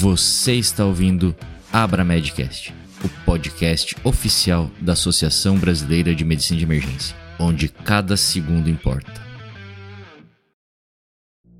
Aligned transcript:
Você 0.00 0.54
está 0.54 0.86
ouvindo 0.86 1.36
Abra 1.70 2.02
Medcast, 2.02 2.74
o 3.04 3.08
podcast 3.26 3.94
oficial 4.02 4.70
da 4.80 4.94
Associação 4.94 5.58
Brasileira 5.58 6.14
de 6.14 6.24
Medicina 6.24 6.58
de 6.58 6.64
Emergência, 6.64 7.14
onde 7.38 7.68
cada 7.68 8.16
segundo 8.16 8.70
importa. 8.70 9.20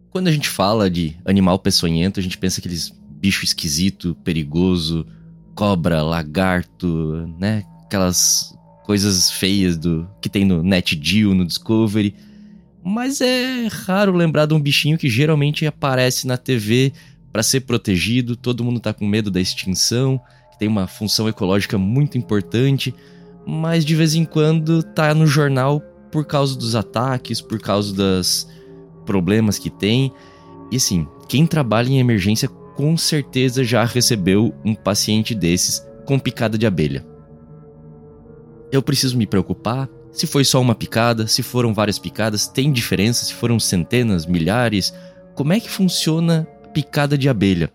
Quando 0.08 0.28
a 0.28 0.32
gente 0.32 0.48
fala 0.48 0.88
de 0.88 1.14
animal 1.26 1.58
peçonhento, 1.58 2.18
a 2.18 2.22
gente 2.22 2.38
pensa 2.38 2.60
aqueles 2.60 2.90
bicho 3.10 3.44
esquisito, 3.44 4.16
perigoso, 4.24 5.06
cobra, 5.54 6.02
lagarto, 6.02 7.30
né? 7.38 7.62
Aquelas 7.84 8.56
coisas 8.86 9.30
feias 9.30 9.76
do 9.76 10.08
que 10.18 10.30
tem 10.30 10.46
no 10.46 10.62
NetGeo, 10.62 11.34
no 11.34 11.44
Discovery. 11.44 12.14
Mas 12.82 13.20
é 13.20 13.68
raro 13.70 14.16
lembrar 14.16 14.46
de 14.46 14.54
um 14.54 14.60
bichinho 14.60 14.96
que 14.96 15.10
geralmente 15.10 15.66
aparece 15.66 16.26
na 16.26 16.38
TV 16.38 16.94
para 17.32 17.42
ser 17.42 17.60
protegido, 17.60 18.36
todo 18.36 18.64
mundo 18.64 18.78
está 18.78 18.92
com 18.92 19.06
medo 19.06 19.30
da 19.30 19.40
extinção, 19.40 20.20
que 20.50 20.58
tem 20.58 20.68
uma 20.68 20.86
função 20.86 21.28
ecológica 21.28 21.78
muito 21.78 22.18
importante, 22.18 22.94
mas 23.46 23.84
de 23.84 23.94
vez 23.94 24.14
em 24.14 24.24
quando 24.24 24.82
tá 24.82 25.14
no 25.14 25.26
jornal 25.26 25.80
por 26.10 26.24
causa 26.24 26.58
dos 26.58 26.74
ataques, 26.74 27.40
por 27.40 27.60
causa 27.60 27.94
dos 27.94 28.48
problemas 29.06 29.58
que 29.58 29.70
tem. 29.70 30.12
E 30.70 30.76
assim, 30.76 31.06
quem 31.28 31.46
trabalha 31.46 31.88
em 31.88 31.98
emergência 31.98 32.48
com 32.48 32.96
certeza 32.96 33.62
já 33.62 33.84
recebeu 33.84 34.54
um 34.64 34.74
paciente 34.74 35.34
desses 35.34 35.84
com 36.06 36.18
picada 36.18 36.58
de 36.58 36.66
abelha. 36.66 37.06
Eu 38.72 38.82
preciso 38.82 39.16
me 39.16 39.26
preocupar? 39.26 39.88
Se 40.12 40.26
foi 40.26 40.44
só 40.44 40.60
uma 40.60 40.74
picada, 40.74 41.26
se 41.26 41.42
foram 41.42 41.72
várias 41.72 41.98
picadas, 41.98 42.48
tem 42.48 42.72
diferença 42.72 43.24
se 43.24 43.34
foram 43.34 43.60
centenas, 43.60 44.26
milhares? 44.26 44.92
Como 45.34 45.52
é 45.52 45.60
que 45.60 45.70
funciona 45.70 46.46
picada 46.72 47.18
de 47.18 47.28
abelha. 47.28 47.72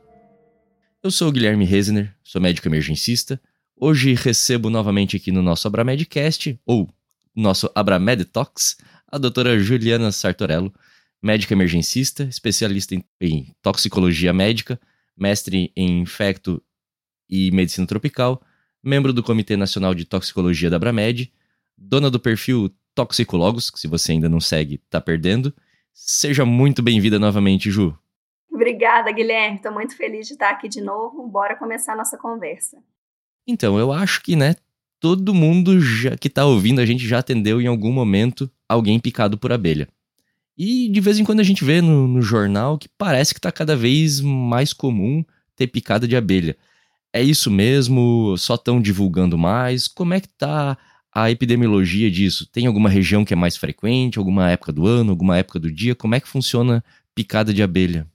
Eu 1.04 1.12
sou 1.12 1.28
o 1.28 1.32
Guilherme 1.32 1.66
Resner, 1.66 2.16
sou 2.24 2.42
médico 2.42 2.68
emergencista. 2.68 3.40
Hoje 3.76 4.14
recebo 4.14 4.70
novamente 4.70 5.18
aqui 5.18 5.32
no 5.32 5.42
nosso 5.42 5.68
Abramedcast, 5.68 6.58
ou 6.66 6.90
nosso 7.36 7.70
Abramed 7.76 8.24
Talks, 8.26 8.78
a 9.12 9.18
doutora 9.18 9.60
Juliana 9.60 10.12
Sartorello, 10.12 10.74
médica 11.22 11.54
emergencista, 11.54 12.24
especialista 12.24 12.96
em, 12.96 13.04
em 13.20 13.54
toxicologia 13.62 14.32
médica, 14.32 14.80
mestre 15.18 15.74
em 15.76 16.00
infecto 16.00 16.64
e 17.30 17.52
medicina 17.52 17.86
tropical, 17.86 18.42
membro 18.82 19.12
do 19.12 19.22
Comitê 19.22 19.58
Nacional 19.58 19.94
de 19.94 20.06
Toxicologia 20.06 20.70
da 20.70 20.78
Abramed, 20.78 21.32
dona 21.78 22.10
do 22.10 22.20
perfil 22.20 22.74
Toxicologos, 22.94 23.70
que 23.70 23.80
se 23.80 23.88
você 23.88 24.14
ainda 24.14 24.30
não 24.30 24.40
segue, 24.40 24.78
tá 24.90 25.02
perdendo. 25.02 25.54
Seja 25.94 26.46
muito 26.46 26.82
bem-vinda 26.82 27.20
novamente, 27.20 27.70
Ju. 27.70 27.98
Obrigada, 28.56 29.12
Guilherme. 29.12 29.58
Estou 29.58 29.74
muito 29.74 29.98
feliz 29.98 30.28
de 30.28 30.34
estar 30.34 30.50
aqui 30.50 30.70
de 30.70 30.80
novo. 30.80 31.28
Bora 31.28 31.58
começar 31.58 31.92
a 31.92 31.98
nossa 31.98 32.18
conversa. 32.18 32.78
Então, 33.46 33.78
eu 33.78 33.92
acho 33.92 34.24
que, 34.24 34.34
né, 34.34 34.56
todo 34.98 35.34
mundo 35.34 35.82
já, 35.82 36.16
que 36.16 36.30
está 36.30 36.46
ouvindo 36.46 36.80
a 36.80 36.86
gente 36.86 37.06
já 37.06 37.20
atendeu 37.20 37.62
em 37.62 37.68
algum 37.68 37.92
momento 37.92 38.50
alguém 38.68 38.98
picado 38.98 39.38
por 39.38 39.52
abelha. 39.52 39.90
E 40.58 40.88
de 40.88 41.02
vez 41.02 41.20
em 41.20 41.26
quando 41.26 41.42
a 41.42 41.44
gente 41.44 41.66
vê 41.66 41.82
no, 41.82 42.08
no 42.08 42.22
jornal 42.22 42.78
que 42.78 42.88
parece 42.88 43.34
que 43.34 43.40
está 43.40 43.52
cada 43.52 43.76
vez 43.76 44.22
mais 44.22 44.72
comum 44.72 45.22
ter 45.54 45.68
picada 45.68 46.08
de 46.08 46.16
abelha. 46.16 46.56
É 47.12 47.22
isso 47.22 47.52
mesmo? 47.52 48.38
Só 48.38 48.56
estão 48.56 48.82
divulgando 48.82 49.38
mais? 49.38 49.86
Como 49.86 50.14
é 50.14 50.22
que 50.22 50.30
tá 50.30 50.78
a 51.14 51.30
epidemiologia 51.30 52.10
disso? 52.10 52.48
Tem 52.50 52.68
alguma 52.68 52.88
região 52.88 53.26
que 53.26 53.34
é 53.34 53.38
mais 53.38 53.58
frequente, 53.58 54.18
alguma 54.18 54.50
época 54.50 54.72
do 54.72 54.88
ano, 54.88 55.12
alguma 55.12 55.38
época 55.38 55.60
do 55.60 55.70
dia? 55.70 55.94
Como 55.94 56.16
é 56.16 56.22
que 56.22 56.28
funciona 56.28 56.82
picada 57.14 57.54
de 57.54 57.62
abelha? 57.62 58.08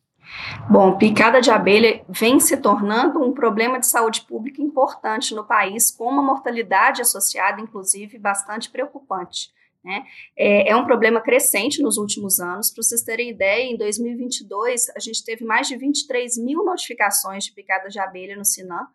Bom, 0.70 0.96
picada 0.96 1.40
de 1.40 1.50
abelha 1.50 2.04
vem 2.08 2.38
se 2.38 2.56
tornando 2.56 3.22
um 3.22 3.32
problema 3.32 3.78
de 3.78 3.86
saúde 3.86 4.22
pública 4.22 4.62
importante 4.62 5.34
no 5.34 5.44
país, 5.44 5.90
com 5.90 6.04
uma 6.04 6.22
mortalidade 6.22 7.02
associada, 7.02 7.60
inclusive, 7.60 8.18
bastante 8.18 8.70
preocupante. 8.70 9.50
Né? 9.82 10.04
É, 10.36 10.70
é, 10.70 10.76
um 10.76 10.84
problema 10.84 11.20
crescente 11.20 11.82
nos 11.82 11.96
últimos 11.96 12.38
anos. 12.38 12.70
Para 12.70 12.82
vocês 12.82 13.02
terem 13.02 13.30
ideia, 13.30 13.72
em 13.72 13.76
2022, 13.76 14.90
a 14.90 15.00
gente 15.00 15.24
teve 15.24 15.44
mais 15.44 15.66
de 15.68 15.76
23 15.76 16.36
mil 16.38 16.64
notificações 16.64 17.44
de 17.44 17.52
picada 17.52 17.88
de 17.88 17.98
abelha 17.98 18.36
no 18.36 18.44
Sinam. 18.44 18.86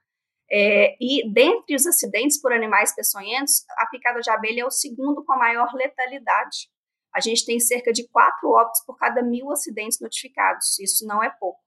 É, 0.49 0.95
e 1.01 1.27
dentre 1.33 1.75
os 1.75 1.87
acidentes 1.87 2.39
por 2.39 2.53
animais 2.53 2.95
peçonhentos, 2.95 3.65
a 3.79 3.87
picada 3.87 4.19
de 4.19 4.29
abelha 4.29 4.61
é 4.61 4.65
o 4.65 4.69
segundo 4.69 5.25
com 5.25 5.33
a 5.33 5.37
maior 5.37 5.73
letalidade 5.73 6.69
a 7.15 7.21
gente 7.21 7.45
tem 7.45 7.59
cerca 7.61 7.93
de 7.93 8.05
quatro 8.09 8.49
óbitos 8.49 8.83
por 8.85 8.97
cada 8.97 9.23
mil 9.23 9.49
acidentes 9.49 10.01
notificados. 10.01 10.77
Isso 10.79 11.07
não 11.07 11.23
é 11.23 11.29
pouco. 11.29 11.61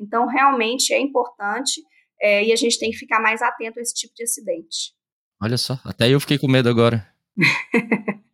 Então, 0.00 0.26
realmente 0.26 0.94
é 0.94 0.98
importante 0.98 1.82
é, 2.20 2.42
e 2.42 2.52
a 2.52 2.56
gente 2.56 2.78
tem 2.78 2.90
que 2.90 2.96
ficar 2.96 3.20
mais 3.20 3.42
atento 3.42 3.78
a 3.78 3.82
esse 3.82 3.94
tipo 3.94 4.14
de 4.14 4.24
acidente. 4.24 4.94
Olha 5.42 5.58
só, 5.58 5.78
até 5.84 6.08
eu 6.08 6.18
fiquei 6.18 6.38
com 6.38 6.48
medo 6.48 6.70
agora. 6.70 7.06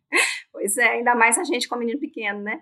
pois 0.53 0.77
é, 0.77 0.91
ainda 0.91 1.13
mais 1.13 1.37
a 1.37 1.43
gente 1.43 1.67
com 1.67 1.75
menino 1.75 1.99
pequeno, 1.99 2.41
né? 2.41 2.61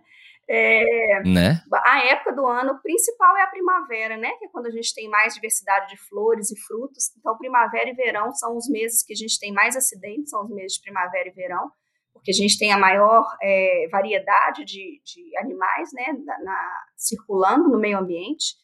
É, 0.49 1.21
né? 1.25 1.63
A 1.85 2.05
época 2.07 2.33
do 2.33 2.47
ano 2.47 2.81
principal 2.81 3.37
é 3.37 3.43
a 3.43 3.47
primavera, 3.47 4.17
né? 4.17 4.31
Que 4.39 4.45
é 4.45 4.49
quando 4.49 4.65
a 4.65 4.71
gente 4.71 4.95
tem 4.95 5.07
mais 5.07 5.35
diversidade 5.35 5.87
de 5.89 5.97
flores 6.07 6.49
e 6.49 6.59
frutos. 6.61 7.15
Então, 7.15 7.37
primavera 7.37 7.87
e 7.87 7.93
verão 7.93 8.33
são 8.33 8.57
os 8.57 8.67
meses 8.67 9.03
que 9.03 9.13
a 9.13 9.15
gente 9.15 9.37
tem 9.37 9.53
mais 9.53 9.77
acidentes, 9.77 10.31
são 10.31 10.43
os 10.43 10.49
meses 10.49 10.77
de 10.77 10.81
primavera 10.81 11.29
e 11.29 11.31
verão 11.31 11.71
porque 12.19 12.31
a 12.31 12.35
gente 12.35 12.59
tem 12.59 12.71
a 12.71 12.77
maior 12.77 13.25
é, 13.41 13.87
variedade 13.89 14.65
de, 14.65 15.01
de 15.03 15.37
animais 15.37 15.89
né, 15.93 16.13
na, 16.25 16.39
na, 16.43 16.83
circulando 16.95 17.69
no 17.69 17.79
meio 17.79 17.97
ambiente. 17.97 18.55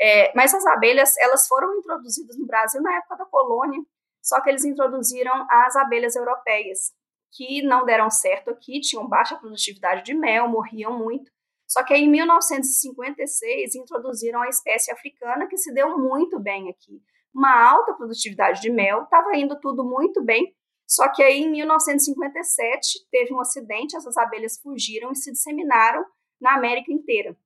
É, 0.00 0.32
mas 0.34 0.54
as 0.54 0.64
abelhas, 0.66 1.16
elas 1.18 1.46
foram 1.46 1.76
introduzidas 1.76 2.38
no 2.38 2.46
Brasil 2.46 2.80
na 2.80 2.96
época 2.96 3.16
da 3.16 3.26
colônia, 3.26 3.80
só 4.22 4.40
que 4.40 4.48
eles 4.48 4.64
introduziram 4.64 5.46
as 5.50 5.76
abelhas 5.76 6.14
europeias, 6.14 6.92
que 7.32 7.62
não 7.62 7.84
deram 7.84 8.10
certo 8.10 8.50
aqui, 8.50 8.80
tinham 8.80 9.08
baixa 9.08 9.36
produtividade 9.36 10.04
de 10.04 10.14
mel, 10.14 10.48
morriam 10.48 10.96
muito. 10.96 11.30
Só 11.66 11.84
que 11.84 11.94
aí, 11.94 12.02
em 12.02 12.10
1956 12.10 13.74
introduziram 13.74 14.42
a 14.42 14.48
espécie 14.48 14.90
africana, 14.90 15.46
que 15.46 15.56
se 15.56 15.72
deu 15.72 15.98
muito 15.98 16.38
bem 16.40 16.68
aqui. 16.68 17.00
Uma 17.32 17.70
alta 17.70 17.94
produtividade 17.94 18.60
de 18.60 18.70
mel, 18.70 19.04
estava 19.04 19.36
indo 19.36 19.58
tudo 19.60 19.84
muito 19.84 20.22
bem, 20.22 20.52
só 20.90 21.08
que 21.12 21.22
aí, 21.22 21.42
em 21.42 21.50
1957, 21.52 23.06
teve 23.12 23.32
um 23.32 23.40
acidente, 23.40 23.96
essas 23.96 24.16
abelhas 24.16 24.58
fugiram 24.60 25.12
e 25.12 25.16
se 25.16 25.30
disseminaram 25.30 26.04
na 26.40 26.54
América 26.54 26.92
inteira. 26.92 27.36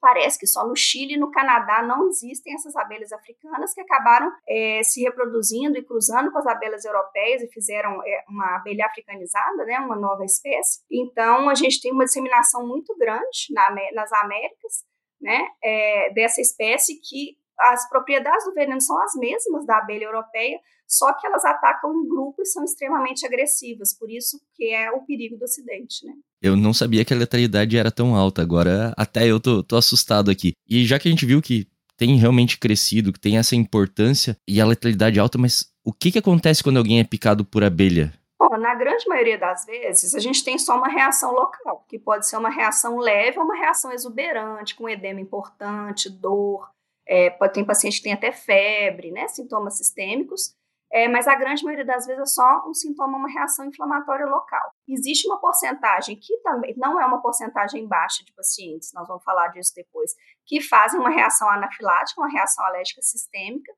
Parece 0.00 0.38
que 0.38 0.46
só 0.46 0.64
no 0.64 0.76
Chile 0.76 1.14
e 1.14 1.18
no 1.18 1.32
Canadá 1.32 1.82
não 1.82 2.06
existem 2.06 2.54
essas 2.54 2.76
abelhas 2.76 3.10
africanas 3.10 3.74
que 3.74 3.80
acabaram 3.80 4.30
é, 4.48 4.82
se 4.84 5.02
reproduzindo 5.02 5.76
e 5.76 5.82
cruzando 5.82 6.30
com 6.30 6.38
as 6.38 6.46
abelhas 6.46 6.84
europeias 6.84 7.42
e 7.42 7.48
fizeram 7.48 8.00
é, 8.06 8.24
uma 8.28 8.54
abelha 8.54 8.86
africanizada, 8.86 9.64
né, 9.64 9.80
uma 9.80 9.96
nova 9.96 10.24
espécie. 10.24 10.84
Então, 10.88 11.48
a 11.48 11.56
gente 11.56 11.80
tem 11.80 11.92
uma 11.92 12.04
disseminação 12.04 12.64
muito 12.68 12.96
grande 12.96 13.48
na, 13.50 13.74
nas 13.94 14.12
Américas 14.12 14.84
né, 15.20 15.48
é, 15.60 16.12
dessa 16.12 16.40
espécie 16.40 17.00
que 17.00 17.36
as 17.58 17.88
propriedades 17.88 18.44
do 18.44 18.54
veneno 18.54 18.80
são 18.80 18.96
as 19.02 19.14
mesmas 19.16 19.66
da 19.66 19.78
abelha 19.78 20.04
europeia, 20.04 20.60
só 20.86 21.12
que 21.14 21.26
elas 21.26 21.44
atacam 21.44 21.92
em 21.94 22.08
grupo 22.08 22.42
e 22.42 22.46
são 22.46 22.64
extremamente 22.64 23.26
agressivas, 23.26 23.92
por 23.92 24.10
isso 24.10 24.40
que 24.54 24.72
é 24.72 24.90
o 24.90 25.00
perigo 25.00 25.36
do 25.36 25.44
acidente, 25.44 26.06
né? 26.06 26.12
Eu 26.40 26.56
não 26.56 26.72
sabia 26.72 27.04
que 27.04 27.12
a 27.12 27.16
letalidade 27.16 27.76
era 27.76 27.90
tão 27.90 28.14
alta, 28.14 28.42
agora 28.42 28.94
até 28.96 29.26
eu 29.26 29.40
tô, 29.40 29.62
tô 29.62 29.76
assustado 29.76 30.30
aqui. 30.30 30.52
E 30.68 30.84
já 30.84 30.98
que 30.98 31.08
a 31.08 31.10
gente 31.10 31.26
viu 31.26 31.42
que 31.42 31.66
tem 31.96 32.16
realmente 32.16 32.58
crescido, 32.58 33.12
que 33.12 33.20
tem 33.20 33.38
essa 33.38 33.56
importância 33.56 34.36
e 34.46 34.60
a 34.60 34.66
letalidade 34.66 35.18
alta, 35.18 35.38
mas 35.38 35.72
o 35.84 35.92
que, 35.92 36.12
que 36.12 36.18
acontece 36.18 36.62
quando 36.62 36.76
alguém 36.76 37.00
é 37.00 37.04
picado 37.04 37.44
por 37.44 37.64
abelha? 37.64 38.12
Bom, 38.38 38.56
na 38.58 38.74
grande 38.74 39.08
maioria 39.08 39.38
das 39.38 39.64
vezes, 39.64 40.14
a 40.14 40.20
gente 40.20 40.44
tem 40.44 40.58
só 40.58 40.76
uma 40.76 40.88
reação 40.88 41.32
local, 41.32 41.84
que 41.88 41.98
pode 41.98 42.28
ser 42.28 42.36
uma 42.36 42.50
reação 42.50 42.98
leve 42.98 43.38
ou 43.38 43.44
uma 43.44 43.56
reação 43.56 43.90
exuberante, 43.90 44.74
com 44.74 44.88
edema 44.88 45.20
importante, 45.20 46.10
dor, 46.10 46.68
é, 47.06 47.30
tem 47.48 47.64
paciente 47.64 47.98
que 47.98 48.02
tem 48.02 48.12
até 48.12 48.32
febre, 48.32 49.10
né, 49.10 49.28
sintomas 49.28 49.78
sistêmicos, 49.78 50.54
é, 50.92 51.08
mas 51.08 51.26
a 51.26 51.34
grande 51.34 51.64
maioria 51.64 51.84
das 51.84 52.06
vezes 52.06 52.22
é 52.22 52.26
só 52.26 52.62
um 52.68 52.72
sintoma, 52.72 53.18
uma 53.18 53.30
reação 53.30 53.64
inflamatória 53.66 54.26
local. 54.26 54.70
Existe 54.88 55.26
uma 55.26 55.40
porcentagem 55.40 56.16
que 56.20 56.38
também 56.42 56.74
não 56.76 57.00
é 57.00 57.04
uma 57.04 57.20
porcentagem 57.20 57.86
baixa 57.88 58.24
de 58.24 58.32
pacientes, 58.34 58.92
nós 58.94 59.06
vamos 59.08 59.24
falar 59.24 59.48
disso 59.48 59.72
depois, 59.74 60.12
que 60.46 60.60
fazem 60.60 61.00
uma 61.00 61.10
reação 61.10 61.50
anafilática, 61.50 62.20
uma 62.20 62.30
reação 62.30 62.64
alérgica 62.64 63.02
sistêmica, 63.02 63.72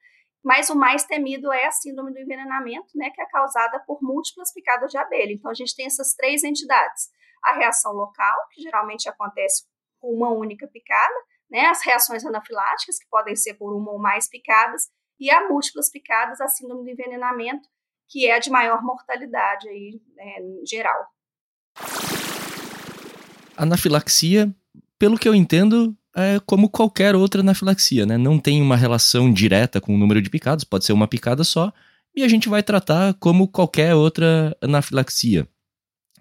mas 0.45 0.71
o 0.71 0.77
mais 0.77 1.05
temido 1.05 1.53
é 1.53 1.67
a 1.67 1.71
síndrome 1.71 2.13
do 2.13 2.21
envenenamento, 2.21 2.89
né, 2.95 3.11
que 3.11 3.21
é 3.21 3.27
causada 3.27 3.83
por 3.87 3.99
múltiplas 4.03 4.53
picadas 4.53 4.91
de 4.91 4.99
abelha. 4.99 5.33
Então 5.33 5.51
a 5.51 5.55
gente 5.55 5.75
tem 5.75 5.87
essas 5.87 6.15
três 6.15 6.45
entidades: 6.45 7.09
a 7.45 7.55
reação 7.55 7.93
local, 7.93 8.37
que 8.53 8.63
geralmente 8.63 9.09
acontece 9.09 9.65
com 10.01 10.15
uma 10.15 10.31
única 10.31 10.69
picada, 10.69 11.15
né, 11.51 11.67
as 11.67 11.85
reações 11.85 12.25
anafiláticas, 12.25 12.99
que 12.99 13.09
podem 13.11 13.35
ser 13.35 13.55
por 13.55 13.75
uma 13.75 13.93
ou 13.93 13.99
mais 13.99 14.29
picadas, 14.29 14.89
e 15.19 15.31
a 15.31 15.49
múltiplas 15.49 15.91
picadas, 15.91 16.41
a 16.41 16.49
síndrome 16.49 16.85
do 16.85 16.91
envenenamento, 16.91 17.69
que 18.09 18.26
é 18.26 18.37
a 18.37 18.38
de 18.38 18.50
maior 18.50 18.82
mortalidade 18.82 19.69
aí, 19.69 20.00
né, 20.17 20.37
geral. 20.67 21.06
Anafilaxia, 23.56 24.55
pelo 24.99 25.19
que 25.19 25.29
eu 25.29 25.35
entendo, 25.35 25.97
é 26.15 26.41
como 26.47 26.69
qualquer 26.69 27.15
outra 27.15 27.41
anafilaxia, 27.41 28.06
né? 28.06 28.17
Não 28.17 28.38
tem 28.38 28.62
uma 28.62 28.76
relação 28.76 29.32
direta 29.32 29.81
com 29.81 29.94
o 29.94 29.99
número 29.99 30.23
de 30.23 30.31
picadas, 30.31 30.65
pode 30.65 30.85
ser 30.85 30.93
uma 30.93 31.09
picada 31.09 31.44
só, 31.44 31.73
e 32.14 32.23
a 32.23 32.29
gente 32.29 32.49
vai 32.49 32.62
tratar 32.62 33.14
como 33.14 33.47
qualquer 33.47 33.94
outra 33.94 34.56
anafilaxia. 34.61 35.49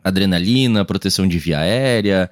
Adrenalina, 0.03 0.85
proteção 0.85 1.27
de 1.27 1.39
via 1.39 1.59
aérea, 1.59 2.29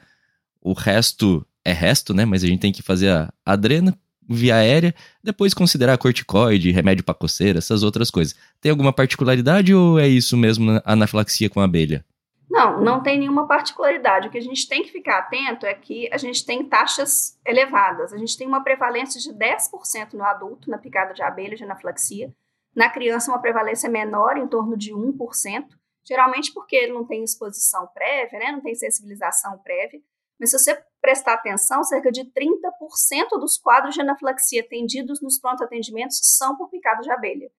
o 0.62 0.74
resto 0.74 1.46
é 1.64 1.72
resto, 1.72 2.14
né? 2.14 2.26
Mas 2.26 2.44
a 2.44 2.48
gente 2.48 2.60
tem 2.60 2.72
que 2.72 2.84
fazer 2.84 3.10
a 3.10 3.34
adrena, 3.44 3.98
via 4.28 4.56
aérea, 4.56 4.94
depois 5.24 5.54
considerar 5.54 5.98
corticoide, 5.98 6.72
remédio 6.72 7.04
para 7.04 7.14
coceira, 7.14 7.60
essas 7.60 7.84
outras 7.84 8.10
coisas. 8.10 8.36
Tem 8.60 8.72
alguma 8.72 8.94
particularidade 8.94 9.74
ou 9.74 10.00
é 10.00 10.08
isso 10.08 10.36
mesmo 10.36 10.82
anafilaxia 10.84 11.50
com 11.50 11.60
abelha? 11.60 12.04
Não, 12.50 12.82
não 12.82 13.04
tem 13.04 13.20
nenhuma 13.20 13.48
particularidade. 13.48 14.28
O 14.28 14.32
que 14.32 14.38
a 14.38 14.42
gente 14.42 14.68
tem 14.68 14.84
que 14.84 14.92
ficar 14.92 15.20
atento 15.20 15.66
é 15.66 15.74
que 15.74 16.08
a 16.12 16.18
gente 16.18 16.46
tem 16.46 16.64
taxas 16.64 17.38
elevadas. 17.46 18.14
A 18.14 18.18
gente 18.18 18.38
tem 18.38 18.48
uma 18.48 18.64
prevalência 18.64 19.20
de 19.20 19.38
10% 19.38 20.14
no 20.14 20.24
adulto 20.24 20.70
na 20.70 20.78
picada 20.78 21.14
de 21.14 21.22
abelha 21.22 21.56
de 21.56 21.64
anafilaxia. 21.64 22.34
Na 22.76 22.90
criança, 22.90 23.32
uma 23.32 23.42
prevalência 23.42 23.90
menor, 23.90 24.38
em 24.38 24.48
torno 24.48 24.78
de 24.78 24.94
1%, 24.94 25.66
geralmente 26.08 26.54
porque 26.54 26.76
ele 26.76 26.94
não 26.94 27.06
tem 27.06 27.24
exposição 27.24 27.88
prévia, 27.94 28.40
né? 28.40 28.52
não 28.52 28.62
tem 28.62 28.76
sensibilização 28.76 29.58
prévia. 29.58 30.00
Mas 30.40 30.52
se 30.52 30.60
você 30.60 30.84
prestar 31.02 31.34
atenção, 31.34 31.84
cerca 31.84 32.12
de 32.12 32.24
30% 32.26 33.40
dos 33.40 33.58
quadros 33.58 33.94
de 33.94 34.02
anafilaxia 34.02 34.62
atendidos 34.62 35.22
nos 35.22 35.40
pronto 35.40 35.64
atendimentos 35.64 36.20
são 36.22 36.58
por 36.58 36.70
picada 36.70 37.02
de 37.02 37.12
abelha. 37.12 37.50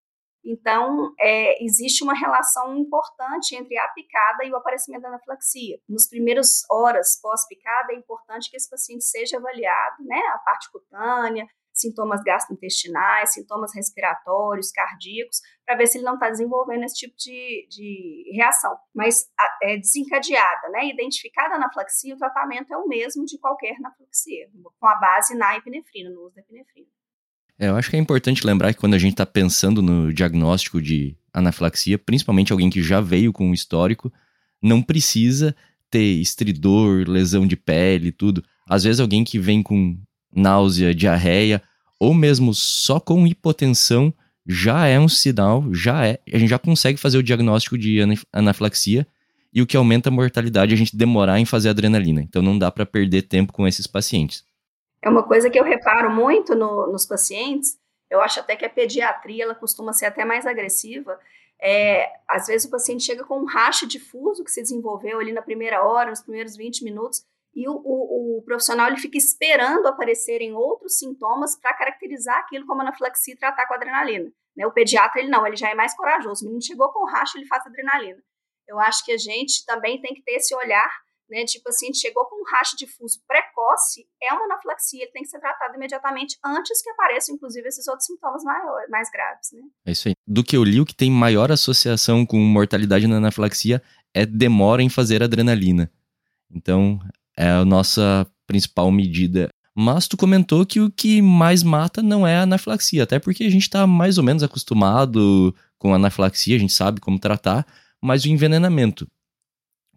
Então, 0.44 1.12
é, 1.18 1.62
existe 1.64 2.04
uma 2.04 2.14
relação 2.14 2.76
importante 2.76 3.56
entre 3.56 3.76
a 3.76 3.88
picada 3.88 4.44
e 4.44 4.52
o 4.52 4.56
aparecimento 4.56 5.02
da 5.02 5.08
anafilaxia. 5.08 5.76
Nos 5.88 6.06
primeiros 6.06 6.62
horas 6.70 7.18
pós-picada, 7.20 7.92
é 7.92 7.96
importante 7.96 8.48
que 8.48 8.56
esse 8.56 8.70
paciente 8.70 9.04
seja 9.04 9.38
avaliado, 9.38 10.04
né, 10.04 10.20
a 10.34 10.38
parte 10.38 10.70
cutânea, 10.70 11.48
sintomas 11.76 12.22
gastrointestinais, 12.24 13.34
sintomas 13.34 13.74
respiratórios, 13.74 14.72
cardíacos, 14.72 15.40
para 15.64 15.76
ver 15.76 15.86
se 15.86 15.98
ele 15.98 16.04
não 16.04 16.14
está 16.14 16.30
desenvolvendo 16.30 16.84
esse 16.84 16.96
tipo 16.96 17.14
de, 17.16 17.66
de 17.68 18.32
reação. 18.34 18.76
Mas 18.94 19.26
é 19.62 19.76
desencadeada, 19.76 20.68
né? 20.70 20.88
Identificada 20.88 21.54
a 21.54 21.56
anafilaxia, 21.56 22.14
o 22.14 22.18
tratamento 22.18 22.72
é 22.72 22.76
o 22.76 22.88
mesmo 22.88 23.24
de 23.24 23.38
qualquer 23.38 23.76
anafilaxia, 23.76 24.48
com 24.80 24.86
a 24.86 24.94
base 24.96 25.36
na 25.36 25.56
epinefrina, 25.56 26.10
no 26.10 26.26
uso 26.26 26.34
da 26.34 26.40
epinefrina. 26.40 26.88
É, 27.58 27.68
eu 27.68 27.76
acho 27.76 27.90
que 27.90 27.96
é 27.96 27.98
importante 27.98 28.46
lembrar 28.46 28.72
que 28.72 28.80
quando 28.80 28.94
a 28.94 28.98
gente 28.98 29.12
está 29.12 29.24
pensando 29.24 29.80
no 29.80 30.12
diagnóstico 30.12 30.80
de 30.80 31.16
anafilaxia, 31.32 31.98
principalmente 31.98 32.52
alguém 32.52 32.68
que 32.68 32.82
já 32.82 33.00
veio 33.00 33.32
com 33.32 33.46
um 33.48 33.54
histórico, 33.54 34.12
não 34.62 34.82
precisa 34.82 35.56
ter 35.90 36.20
estridor, 36.20 37.08
lesão 37.08 37.46
de 37.46 37.56
pele, 37.56 38.12
tudo. 38.12 38.44
Às 38.68 38.84
vezes 38.84 39.00
alguém 39.00 39.24
que 39.24 39.38
vem 39.38 39.62
com 39.62 39.98
náusea, 40.36 40.94
diarreia, 40.94 41.62
ou 41.98 42.12
mesmo 42.12 42.52
só 42.54 43.00
com 43.00 43.26
hipotensão, 43.26 44.12
já 44.46 44.86
é 44.86 45.00
um 45.00 45.08
sinal, 45.08 45.64
já 45.72 46.06
é, 46.06 46.20
a 46.32 46.38
gente 46.38 46.50
já 46.50 46.58
consegue 46.58 46.98
fazer 46.98 47.18
o 47.18 47.22
diagnóstico 47.22 47.76
de 47.76 47.98
anafilaxia 48.32 49.06
e 49.52 49.60
o 49.62 49.66
que 49.66 49.76
aumenta 49.76 50.08
a 50.08 50.12
mortalidade 50.12 50.72
é 50.72 50.74
a 50.74 50.78
gente 50.78 50.96
demorar 50.96 51.40
em 51.40 51.44
fazer 51.44 51.70
adrenalina. 51.70 52.20
Então 52.20 52.42
não 52.42 52.58
dá 52.58 52.70
para 52.70 52.86
perder 52.86 53.22
tempo 53.22 53.52
com 53.52 53.66
esses 53.66 53.86
pacientes. 53.86 54.44
É 55.02 55.08
uma 55.08 55.22
coisa 55.22 55.48
que 55.48 55.58
eu 55.58 55.64
reparo 55.64 56.14
muito 56.14 56.54
no, 56.54 56.92
nos 56.92 57.06
pacientes. 57.06 57.78
Eu 58.10 58.20
acho 58.20 58.38
até 58.38 58.54
que 58.54 58.64
a 58.64 58.70
pediatria 58.70 59.44
ela 59.44 59.54
costuma 59.54 59.92
ser 59.92 60.06
até 60.06 60.24
mais 60.24 60.46
agressiva. 60.46 61.18
É, 61.60 62.08
às 62.28 62.46
vezes 62.46 62.66
o 62.66 62.70
paciente 62.70 63.04
chega 63.04 63.24
com 63.24 63.40
um 63.40 63.46
racho 63.46 63.86
difuso 63.86 64.44
que 64.44 64.50
se 64.50 64.60
desenvolveu 64.60 65.18
ali 65.18 65.32
na 65.32 65.42
primeira 65.42 65.82
hora, 65.82 66.10
nos 66.10 66.20
primeiros 66.20 66.56
20 66.56 66.84
minutos, 66.84 67.24
e 67.56 67.66
o, 67.66 67.72
o, 67.72 68.38
o, 68.38 68.42
profissional 68.42 68.88
ele 68.88 68.98
fica 68.98 69.16
esperando 69.16 69.86
aparecerem 69.86 70.52
outros 70.52 70.98
sintomas 70.98 71.58
para 71.58 71.72
caracterizar 71.72 72.36
aquilo 72.40 72.66
como 72.66 72.82
anafilaxia 72.82 73.32
e 73.32 73.38
tratar 73.38 73.66
com 73.66 73.72
adrenalina. 73.72 74.30
Né? 74.54 74.66
O 74.66 74.72
pediatra, 74.72 75.22
ele 75.22 75.30
não, 75.30 75.46
ele 75.46 75.56
já 75.56 75.70
é 75.70 75.74
mais 75.74 75.96
corajoso. 75.96 76.44
O 76.44 76.48
menino 76.48 76.62
chegou 76.62 76.92
com 76.92 77.06
racho, 77.06 77.38
ele 77.38 77.46
faz 77.46 77.66
adrenalina. 77.66 78.22
Eu 78.68 78.78
acho 78.78 79.02
que 79.02 79.10
a 79.10 79.16
gente 79.16 79.64
também 79.64 79.98
tem 80.02 80.12
que 80.12 80.22
ter 80.22 80.32
esse 80.32 80.54
olhar, 80.54 80.90
né? 81.30 81.44
Tipo 81.46 81.70
assim, 81.70 81.94
chegou 81.94 82.26
com 82.26 82.42
um 82.42 82.44
racho 82.44 82.76
difuso 82.76 83.20
precoce, 83.26 84.06
é 84.22 84.34
uma 84.34 84.44
anafilaxia, 84.44 85.04
ele 85.04 85.12
tem 85.12 85.22
que 85.22 85.28
ser 85.28 85.40
tratado 85.40 85.76
imediatamente 85.76 86.36
antes 86.44 86.82
que 86.82 86.90
apareçam, 86.90 87.36
inclusive, 87.36 87.66
esses 87.66 87.86
outros 87.88 88.06
sintomas 88.06 88.42
maiores, 88.44 88.90
mais 88.90 89.08
graves, 89.10 89.48
né? 89.52 89.62
É 89.86 89.92
isso 89.92 90.08
aí. 90.08 90.14
Do 90.26 90.44
que 90.44 90.56
eu 90.56 90.64
li, 90.64 90.80
o 90.80 90.84
que 90.84 90.94
tem 90.94 91.10
maior 91.10 91.50
associação 91.50 92.26
com 92.26 92.36
mortalidade 92.38 93.06
na 93.06 93.16
anafilaxia 93.16 93.80
é 94.12 94.26
demora 94.26 94.82
em 94.82 94.90
fazer 94.90 95.22
adrenalina. 95.22 95.90
Então, 96.50 96.98
é 97.36 97.50
a 97.50 97.64
nossa 97.64 98.26
principal 98.46 98.90
medida. 98.90 99.48
Mas 99.74 100.08
tu 100.08 100.16
comentou 100.16 100.64
que 100.64 100.80
o 100.80 100.90
que 100.90 101.20
mais 101.20 101.62
mata 101.62 102.02
não 102.02 102.26
é 102.26 102.36
a 102.38 102.42
anafilaxia, 102.42 103.02
até 103.02 103.18
porque 103.18 103.44
a 103.44 103.50
gente 103.50 103.62
está 103.62 103.86
mais 103.86 104.16
ou 104.16 104.24
menos 104.24 104.42
acostumado 104.42 105.54
com 105.78 105.92
a 105.92 105.96
anafilaxia, 105.96 106.56
a 106.56 106.58
gente 106.58 106.72
sabe 106.72 107.00
como 107.00 107.18
tratar, 107.18 107.66
mas 108.00 108.24
o 108.24 108.28
envenenamento. 108.28 109.06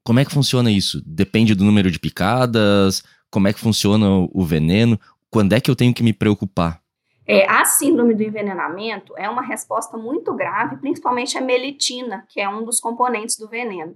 Como 0.03 0.19
é 0.19 0.25
que 0.25 0.31
funciona 0.31 0.69
isso? 0.69 1.01
Depende 1.06 1.56
do 1.56 1.63
número 1.63 1.89
de 1.89 2.00
picadas? 2.00 3.03
Como 3.31 3.47
é 3.47 3.53
que 3.53 3.59
funciona 3.59 4.27
o 4.33 4.44
veneno? 4.44 5.00
Quando 5.30 5.53
é 5.53 5.62
que 5.62 5.69
eu 5.69 5.75
tenho 5.75 5.94
que 5.94 6.03
me 6.03 6.12
preocupar? 6.12 6.81
É, 7.25 7.47
a 7.47 7.63
síndrome 7.63 8.15
do 8.15 8.24
envenenamento 8.24 9.15
é 9.15 9.30
uma 9.30 9.44
resposta 9.44 9.95
muito 9.95 10.33
grave, 10.33 10.77
principalmente 10.77 11.38
a 11.38 11.41
melitina, 11.41 12.25
que 12.27 12.41
é 12.41 12.50
um 12.50 12.65
dos 12.65 12.80
componentes 12.80 13.38
do 13.38 13.47
veneno. 13.47 13.95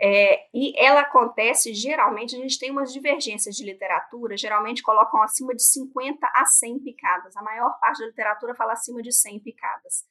É, 0.00 0.46
e 0.52 0.78
ela 0.78 1.00
acontece, 1.00 1.72
geralmente, 1.72 2.36
a 2.36 2.38
gente 2.38 2.58
tem 2.58 2.70
umas 2.70 2.92
divergências 2.92 3.56
de 3.56 3.64
literatura, 3.64 4.36
geralmente 4.36 4.82
colocam 4.82 5.22
acima 5.22 5.54
de 5.54 5.62
50 5.62 6.26
a 6.34 6.44
100 6.44 6.80
picadas. 6.80 7.36
A 7.36 7.42
maior 7.42 7.78
parte 7.80 8.00
da 8.00 8.06
literatura 8.06 8.54
fala 8.54 8.74
acima 8.74 9.00
de 9.02 9.10
100 9.10 9.40
picadas. 9.40 10.04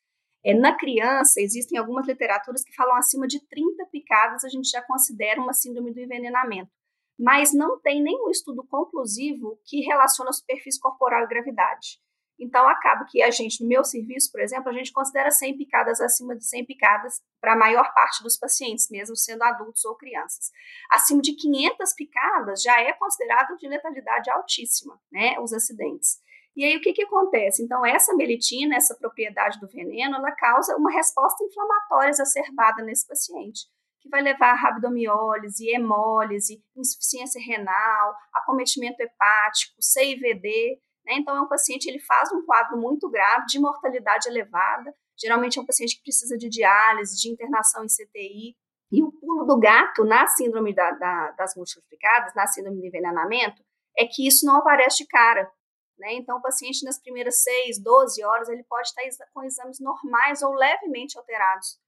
É, 0.44 0.54
na 0.54 0.76
criança, 0.76 1.40
existem 1.40 1.78
algumas 1.78 2.08
literaturas 2.08 2.64
que 2.64 2.76
falam 2.76 2.96
acima 2.96 3.28
de 3.28 3.40
30 3.48 3.86
picadas, 3.92 4.44
a 4.44 4.50
gente 4.50 4.70
já 4.70 4.82
considera 4.82 5.42
uma 5.42 5.54
síndrome 5.54 5.94
do 5.94 6.00
envenenamento. 6.00 6.72
Mas 7.18 7.54
não 7.54 7.80
tem 7.80 8.02
nenhum 8.02 8.30
estudo 8.30 8.66
conclusivo 8.68 9.60
que 9.66 9.82
relaciona 9.82 10.30
a 10.30 10.34
superfície 10.34 10.80
corporal 10.80 11.24
e 11.24 11.28
gravidade. 11.28 12.00
Então, 12.40 12.68
acaba 12.68 13.06
que 13.06 13.22
a 13.22 13.32
gente, 13.32 13.64
no 13.64 13.70
meu 13.70 13.84
serviço, 13.84 14.30
por 14.32 14.42
exemplo, 14.42 14.70
a 14.70 14.74
gente 14.74 14.92
considera 14.92 15.32
100 15.32 15.58
picadas 15.58 16.02
acima 16.02 16.36
de 16.36 16.46
100 16.46 16.66
picadas 16.66 17.22
para 17.40 17.54
a 17.54 17.56
maior 17.56 17.94
parte 17.94 18.22
dos 18.22 18.38
pacientes, 18.38 18.90
mesmo 18.90 19.16
sendo 19.16 19.44
adultos 19.44 19.86
ou 19.86 19.96
crianças. 19.96 20.52
Acima 20.92 21.22
de 21.22 21.34
500 21.34 21.94
picadas 21.94 22.62
já 22.62 22.82
é 22.82 22.92
considerado 22.94 23.56
de 23.58 23.68
letalidade 23.68 24.30
altíssima, 24.30 25.00
né, 25.12 25.40
os 25.40 25.54
acidentes. 25.54 26.20
E 26.56 26.64
aí, 26.64 26.78
o 26.78 26.82
que, 26.82 26.94
que 26.94 27.04
acontece? 27.04 27.62
Então, 27.64 27.86
essa 27.86 28.14
melitina, 28.16 28.76
essa 28.76 28.96
propriedade 28.96 29.60
do 29.60 29.68
veneno, 29.68 30.16
ela 30.16 30.32
causa 30.32 30.76
uma 30.78 30.92
resposta 30.92 31.44
inflamatória 31.44 32.10
exacerbada 32.10 32.82
nesse 32.82 33.06
paciente, 33.06 33.68
que 34.00 34.10
vai 34.10 34.22
levar 34.22 34.52
a 34.52 34.56
rabdomiólise, 34.56 35.68
hemólise, 35.70 36.64
insuficiência 36.76 37.42
renal, 37.42 38.16
acometimento 38.34 39.02
hepático, 39.02 39.76
CIVD, 39.82 40.80
né? 41.06 41.16
Então, 41.16 41.36
é 41.36 41.42
um 41.42 41.48
paciente, 41.48 41.88
ele 41.88 42.00
faz 42.00 42.32
um 42.32 42.44
quadro 42.44 42.78
muito 42.78 43.10
grave 43.10 43.46
de 43.46 43.60
mortalidade 43.60 44.28
elevada, 44.28 44.94
geralmente 45.18 45.60
é 45.60 45.62
um 45.62 45.66
paciente 45.66 45.98
que 45.98 46.04
precisa 46.04 46.38
de 46.38 46.50
diálise, 46.50 47.22
de 47.22 47.30
internação 47.30 47.84
em 47.84 47.88
CTI, 47.88 48.56
e 48.92 49.04
o 49.04 49.12
pulo 49.12 49.46
do 49.46 49.60
gato 49.60 50.04
na 50.04 50.28
síndrome 50.28 50.74
da, 50.74 50.92
da, 50.92 51.32
das 51.32 51.56
multiplicadas, 51.56 52.34
na 52.36 52.48
síndrome 52.48 52.82
de 52.82 52.88
envenenamento, 52.88 53.64
é 53.98 54.06
que 54.06 54.28
isso 54.28 54.46
não 54.46 54.58
aparece 54.58 54.98
de 54.98 55.08
cara. 55.08 55.52
Né? 55.98 56.14
Então, 56.14 56.38
o 56.38 56.42
paciente, 56.42 56.84
nas 56.84 57.00
primeiras 57.00 57.42
6, 57.44 57.82
12 57.82 58.24
horas, 58.24 58.50
ele 58.50 58.64
pode 58.64 58.90
estar 58.90 59.26
com 59.34 59.44
exames 59.44 59.80
normais 59.80 60.42
ou 60.42 60.54
levemente 60.54 61.18
alterados, 61.18 61.80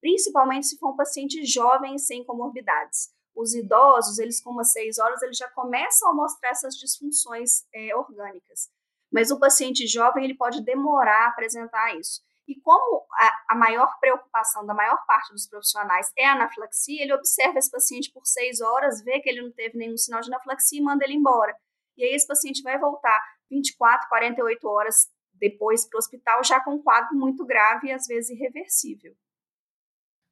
principalmente 0.00 0.66
se 0.66 0.78
for 0.78 0.92
um 0.92 0.96
paciente 0.96 1.44
jovem 1.44 1.96
e 1.96 1.98
sem 1.98 2.24
comorbidades. 2.24 3.10
Os 3.36 3.54
idosos, 3.54 4.18
eles 4.18 4.40
com 4.40 4.50
umas 4.50 4.72
6 4.72 4.98
horas, 4.98 5.20
eles 5.22 5.36
já 5.36 5.48
começam 5.50 6.08
a 6.08 6.14
mostrar 6.14 6.50
essas 6.50 6.74
disfunções 6.74 7.66
é, 7.74 7.94
orgânicas. 7.94 8.70
Mas 9.12 9.30
o 9.30 9.38
paciente 9.38 9.86
jovem, 9.86 10.24
ele 10.24 10.34
pode 10.34 10.64
demorar 10.64 11.26
a 11.26 11.28
apresentar 11.28 11.94
isso. 11.96 12.22
E 12.48 12.58
como 12.60 13.04
a, 13.12 13.54
a, 13.54 13.54
maior 13.56 13.98
preocupação 14.00 14.64
da 14.64 14.72
maior 14.72 15.04
parte 15.04 15.32
dos 15.32 15.46
profissionais 15.48 16.10
é 16.16 16.24
a 16.24 16.32
anafilaxia, 16.32 17.02
ele 17.02 17.12
observa 17.12 17.58
esse 17.58 17.70
paciente 17.70 18.10
por 18.12 18.24
seis 18.24 18.60
horas, 18.60 19.02
vê 19.02 19.20
que 19.20 19.28
ele 19.28 19.42
não 19.42 19.52
teve 19.52 19.76
nenhum 19.76 19.96
sinal 19.96 20.20
de 20.20 20.28
anafilaxia 20.28 20.80
e 20.80 20.82
manda 20.82 21.04
ele 21.04 21.14
embora. 21.14 21.54
E 21.96 22.04
aí 22.04 22.14
esse 22.14 22.26
paciente 22.26 22.62
vai 22.62 22.78
voltar 22.78 23.20
24, 23.50 24.08
48 24.08 24.68
horas 24.68 25.08
depois 25.34 25.86
para 25.88 25.96
o 25.96 25.98
hospital 25.98 26.42
já 26.44 26.60
com 26.60 26.74
um 26.74 26.82
quadro 26.82 27.16
muito 27.16 27.44
grave 27.44 27.88
e 27.88 27.92
às 27.92 28.06
vezes 28.06 28.30
irreversível. 28.30 29.14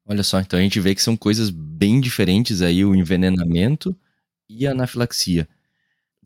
Olha 0.07 0.23
só, 0.23 0.41
então 0.41 0.59
a 0.59 0.63
gente 0.63 0.79
vê 0.81 0.95
que 0.95 1.03
são 1.03 1.17
coisas 1.17 1.49
bem 1.51 2.01
diferentes 2.01 2.61
aí, 2.61 2.85
o 2.85 2.95
envenenamento 2.95 3.97
e 4.49 4.67
a 4.67 4.73
anafilaxia. 4.73 5.49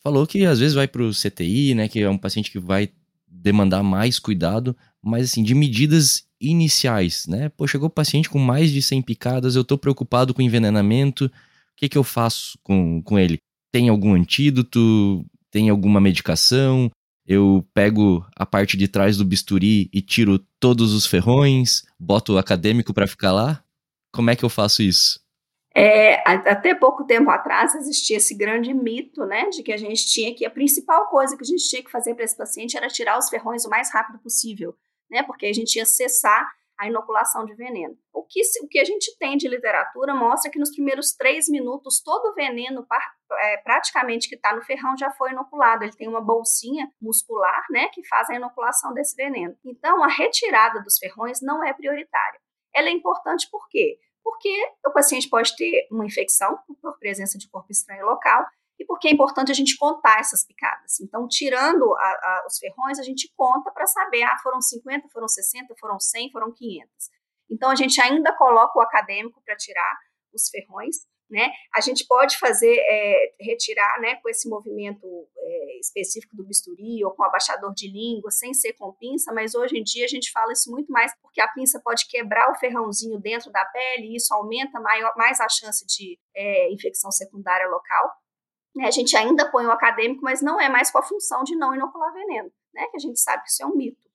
Falou 0.03 0.27
que 0.27 0.45
às 0.45 0.59
vezes 0.59 0.75
vai 0.75 0.89
para 0.89 1.03
o 1.03 1.13
CTI, 1.13 1.75
né, 1.75 1.89
que 1.89 2.01
é 2.01 2.11
um 2.11 2.19
paciente 2.19 2.51
que 2.51 2.59
vai 2.59 2.91
demandar 3.27 3.83
mais 3.83 4.19
cuidado, 4.19 4.77
mas 5.03 5.31
assim, 5.31 5.43
de 5.43 5.55
medidas 5.55 6.27
iniciais, 6.41 7.27
né? 7.27 7.49
Pô, 7.51 7.67
chegou 7.67 7.89
o 7.89 7.91
paciente 7.91 8.29
com 8.29 8.39
mais 8.39 8.71
de 8.71 8.83
100 8.83 9.03
picadas, 9.03 9.55
eu 9.57 9.65
tô 9.65 9.77
preocupado 9.79 10.35
com 10.35 10.43
envenenamento, 10.43 11.27
o 11.27 11.31
que 11.77 11.89
que 11.89 11.99
eu 11.99 12.05
faço 12.05 12.59
com, 12.63 13.03
com 13.03 13.19
ele? 13.19 13.39
Tem 13.73 13.89
algum 13.89 14.15
antídoto? 14.15 15.25
Tem 15.51 15.69
alguma 15.69 16.01
medicação? 16.01 16.91
Eu 17.27 17.67
pego 17.75 18.27
a 18.35 18.47
parte 18.47 18.77
de 18.77 18.89
trás 18.89 19.17
do 19.17 19.25
bisturi 19.25 19.89
e 19.93 20.01
tiro 20.01 20.39
todos 20.59 20.93
os 20.93 21.07
ferrões, 21.07 21.85
boto 21.99 22.35
o 22.35 22.39
acadêmico 22.39 22.95
para 22.95 23.07
ficar 23.07 23.33
lá? 23.33 23.63
Como 24.13 24.31
é 24.31 24.37
que 24.37 24.45
eu 24.45 24.49
faço 24.49 24.83
isso? 24.83 25.21
É, 25.75 26.23
até 26.27 26.75
pouco 26.75 27.05
tempo 27.05 27.31
atrás 27.31 27.75
existia 27.75 28.17
esse 28.17 28.35
grande 28.35 28.75
mito, 28.75 29.25
né, 29.25 29.49
de 29.49 29.63
que 29.63 29.73
a 29.73 29.77
gente 29.77 30.07
tinha 30.07 30.35
que 30.35 30.45
a 30.45 30.51
principal 30.51 31.07
coisa 31.09 31.37
que 31.37 31.43
a 31.43 31.47
gente 31.47 31.69
tinha 31.69 31.85
que 31.85 31.91
fazer 31.91 32.15
para 32.15 32.25
esse 32.25 32.37
paciente 32.37 32.77
era 32.77 32.89
tirar 32.89 33.17
os 33.17 33.29
ferrões 33.29 33.65
o 33.65 33.71
mais 33.71 33.93
rápido 33.93 34.19
possível, 34.19 34.75
né, 35.09 35.23
porque 35.23 35.47
a 35.47 35.53
gente 35.53 35.77
ia 35.77 35.85
cessar 35.85 36.49
a 36.79 36.87
inoculação 36.87 37.45
de 37.45 37.55
veneno. 37.55 37.97
O 38.13 38.23
que, 38.23 38.41
o 38.63 38.69
que 38.69 38.79
a 38.79 38.85
gente 38.85 39.17
tem 39.19 39.37
de 39.37 39.49
literatura 39.49 40.15
mostra 40.15 40.51
que 40.51 40.61
nos 40.61 40.71
primeiros 40.71 41.13
três 41.13 41.49
minutos 41.49 42.01
todo 42.01 42.31
o 42.31 42.35
veneno 42.35 42.87
é, 43.33 43.57
praticamente 43.59 44.29
que 44.29 44.37
está 44.37 44.55
no 44.55 44.63
ferrão 44.63 44.97
já 44.97 45.11
foi 45.11 45.33
inoculado. 45.33 45.83
Ele 45.83 45.93
tem 45.93 46.09
uma 46.09 46.21
bolsinha 46.21 46.89
muscular, 47.01 47.65
né, 47.71 47.89
que 47.93 48.07
faz 48.07 48.31
a 48.31 48.35
inoculação 48.37 48.95
desse 48.95 49.17
veneno. 49.17 49.57
Então, 49.65 50.05
a 50.05 50.09
retirada 50.09 50.81
dos 50.81 50.99
ferrões 50.99 51.41
não 51.43 51.65
é 51.65 51.73
prioritária. 51.73 52.41
Ela 52.79 52.89
é 52.89 52.93
importante 52.93 53.49
por 53.51 53.69
quê? 53.69 53.99
Porque 54.23 54.55
o 54.87 54.93
paciente 54.93 55.29
pode 55.29 55.57
ter 55.57 55.89
uma 55.91 56.07
infecção 56.07 56.59
por 56.81 56.99
presença 56.99 57.37
de 57.39 57.49
corpo 57.49 57.73
estranho 57.73 58.07
local 58.07 58.45
e 58.79 58.85
porque 58.85 59.09
é 59.09 59.11
importante 59.11 59.51
a 59.51 59.55
gente 59.55 59.77
contar 59.77 60.21
essas 60.21 60.47
picadas. 60.47 61.01
Então, 61.01 61.27
tirando 61.27 61.95
a, 61.97 62.01
a, 62.01 62.45
os 62.47 62.59
ferrões, 62.59 62.99
a 62.99 63.03
gente 63.03 63.33
conta 63.37 63.73
para 63.73 63.87
saber, 63.87 64.23
ah, 64.23 64.37
foram 64.43 64.61
50, 64.61 65.09
foram 65.09 65.27
60, 65.27 65.75
foram 65.81 65.99
100, 65.99 66.31
foram 66.31 66.53
500. 66.53 66.89
Então, 67.51 67.71
a 67.71 67.75
gente 67.75 68.01
ainda 68.01 68.33
coloca 68.37 68.79
o 68.79 68.83
acadêmico 68.83 69.43
para 69.45 69.57
tirar 69.57 69.99
os 70.33 70.49
ferrões, 70.49 70.97
né? 71.29 71.51
A 71.75 71.81
gente 71.81 72.07
pode 72.07 72.39
fazer, 72.39 72.77
é, 72.79 73.35
retirar, 73.41 74.01
né, 74.01 74.17
com 74.17 74.29
esse 74.29 74.49
movimento 74.49 75.07
específico 75.79 76.37
do 76.37 76.45
bisturi 76.45 77.05
ou 77.05 77.13
com 77.13 77.25
abaixador 77.25 77.73
de 77.75 77.91
língua, 77.91 78.31
sem 78.31 78.53
ser 78.55 78.73
com 78.75 78.93
pinça, 78.93 79.33
mas 79.33 79.55
hoje 79.55 79.79
em 79.79 79.83
dia 79.83 80.05
a 80.05 80.09
gente 80.09 80.31
fala 80.31 80.53
isso 80.53 80.71
muito 80.71 80.91
mais 80.93 81.13
porque 81.21 81.41
a 81.41 81.49
pinça 81.49 81.81
pode 81.83 82.07
quebrar 82.09 82.51
o 82.51 82.55
ferrãozinho 82.55 83.19
dentro 83.19 83.51
da 83.51 83.65
pele 83.67 84.09
e 84.09 84.17
isso 84.17 84.33
aumenta 84.35 84.81
maior, 84.81 85.13
mais 85.17 85.41
a 85.41 85.49
chance 85.49 85.85
de 85.87 86.19
é, 86.35 86.73
infecção 86.73 87.11
secundária 87.11 87.69
local. 87.69 88.13
A 88.81 88.91
gente 88.91 89.17
ainda 89.17 89.51
põe 89.51 89.67
o 89.67 89.73
acadêmico, 89.73 90.23
mas 90.23 90.41
não 90.41 90.61
é 90.61 90.69
mais 90.69 90.91
com 90.91 90.99
a 90.99 91.03
função 91.03 91.43
de 91.43 91.57
não 91.57 91.75
inocular 91.75 92.13
veneno, 92.13 92.51
né? 92.73 92.87
Que 92.91 92.97
a 92.97 93.01
gente 93.01 93.19
sabe 93.19 93.43
que 93.43 93.51
isso 93.51 93.63
é 93.63 93.67
um 93.67 93.75
mito. 93.75 94.09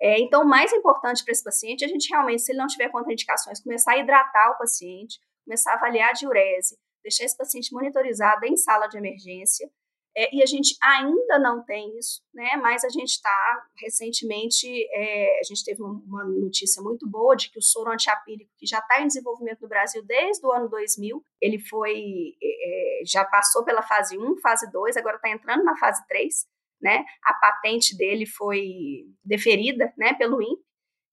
É, 0.00 0.20
então, 0.20 0.42
o 0.42 0.46
mais 0.46 0.72
importante 0.72 1.24
para 1.24 1.32
esse 1.32 1.42
paciente 1.42 1.82
é 1.82 1.86
a 1.86 1.88
gente 1.88 2.10
realmente, 2.10 2.42
se 2.42 2.52
ele 2.52 2.58
não 2.58 2.66
tiver 2.66 2.90
contraindicações, 2.90 3.62
começar 3.62 3.92
a 3.92 3.98
hidratar 3.98 4.50
o 4.50 4.58
paciente, 4.58 5.18
começar 5.44 5.72
a 5.72 5.76
avaliar 5.76 6.10
a 6.10 6.12
diurese, 6.12 6.76
deixar 7.02 7.24
esse 7.24 7.36
paciente 7.36 7.72
monitorizado 7.72 8.44
em 8.44 8.56
sala 8.56 8.86
de 8.86 8.98
emergência, 8.98 9.70
é, 10.16 10.34
e 10.34 10.42
a 10.42 10.46
gente 10.46 10.76
ainda 10.80 11.38
não 11.40 11.64
tem 11.64 11.98
isso, 11.98 12.22
né? 12.32 12.56
Mas 12.56 12.84
a 12.84 12.88
gente 12.88 13.10
está 13.10 13.66
recentemente, 13.80 14.66
é, 14.92 15.40
a 15.40 15.42
gente 15.42 15.64
teve 15.64 15.82
uma 15.82 16.24
notícia 16.24 16.80
muito 16.80 17.08
boa 17.08 17.34
de 17.34 17.50
que 17.50 17.58
o 17.58 17.62
soro 17.62 17.90
antiapílico, 17.90 18.50
que 18.56 18.66
já 18.66 18.78
está 18.78 19.00
em 19.00 19.08
desenvolvimento 19.08 19.62
no 19.62 19.68
Brasil 19.68 20.04
desde 20.04 20.46
o 20.46 20.52
ano 20.52 20.68
2000, 20.68 21.24
ele 21.40 21.58
foi, 21.58 22.36
é, 22.40 23.00
é, 23.00 23.04
já 23.04 23.24
passou 23.24 23.64
pela 23.64 23.82
fase 23.82 24.16
1, 24.16 24.38
fase 24.38 24.70
2, 24.70 24.96
agora 24.96 25.16
está 25.16 25.30
entrando 25.30 25.64
na 25.64 25.76
fase 25.76 26.06
3, 26.06 26.46
né? 26.80 27.04
A 27.24 27.34
patente 27.34 27.96
dele 27.96 28.24
foi 28.24 29.06
deferida, 29.24 29.92
né, 29.98 30.14
pelo 30.14 30.40
INPE. 30.40 30.62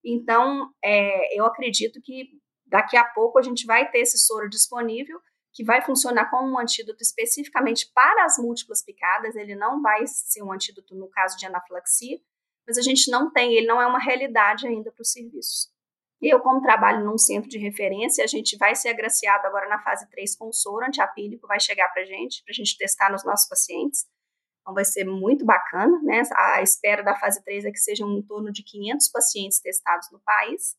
Então, 0.06 0.70
é, 0.84 1.40
eu 1.40 1.46
acredito 1.46 2.00
que 2.04 2.30
daqui 2.68 2.96
a 2.96 3.04
pouco 3.04 3.40
a 3.40 3.42
gente 3.42 3.66
vai 3.66 3.90
ter 3.90 4.00
esse 4.00 4.18
soro 4.18 4.48
disponível 4.48 5.20
que 5.54 5.64
vai 5.64 5.82
funcionar 5.82 6.30
como 6.30 6.52
um 6.52 6.60
antídoto 6.60 7.02
especificamente 7.02 7.92
para 7.94 8.26
as 8.26 8.38
múltiplas 8.38 8.84
picadas, 8.84 9.36
ele 9.36 9.56
não 9.56 9.82
vai 9.82 10.06
ser 10.08 10.44
um 10.44 10.52
antídoto 10.52 10.96
no 10.96 11.10
caso 11.10 11.38
de 11.38 11.46
anafilaxia, 11.46 12.20
mas 12.66 12.78
a 12.78 12.82
gente 12.82 13.12
não 13.12 13.32
tem, 13.32 13.54
ele 13.54 13.68
não 13.68 13.82
é 13.82 13.86
uma 13.86 14.00
realidade 14.00 14.68
ainda 14.68 14.92
para 14.92 15.02
os 15.02 15.12
serviços. 15.12 15.70
Eu, 16.22 16.40
como 16.40 16.62
trabalho 16.62 17.04
num 17.04 17.18
centro 17.18 17.50
de 17.50 17.58
referência, 17.58 18.24
a 18.24 18.28
gente 18.28 18.56
vai 18.56 18.76
ser 18.76 18.90
agraciado 18.90 19.46
agora 19.48 19.68
na 19.68 19.82
fase 19.82 20.08
3 20.12 20.36
com 20.36 20.54
soro 20.54 20.86
antiapílico, 20.86 21.48
vai 21.48 21.60
chegar 21.60 21.90
para 21.90 22.04
a 22.04 22.06
gente, 22.06 22.44
para 22.44 22.52
a 22.52 22.54
gente 22.54 22.78
testar 22.78 23.12
nos 23.12 23.26
nossos 23.26 23.50
pacientes. 23.50 24.06
Então 24.62 24.76
vai 24.76 24.86
ser 24.86 25.04
muito 25.04 25.44
bacana, 25.44 26.00
né? 26.04 26.22
A 26.36 26.62
espera 26.62 27.02
da 27.02 27.16
fase 27.16 27.44
3 27.44 27.66
é 27.66 27.72
que 27.72 27.80
sejam 27.80 28.08
em 28.12 28.22
torno 28.22 28.52
de 28.52 28.64
500 28.64 29.10
pacientes 29.10 29.60
testados 29.60 30.12
no 30.12 30.20
país. 30.20 30.76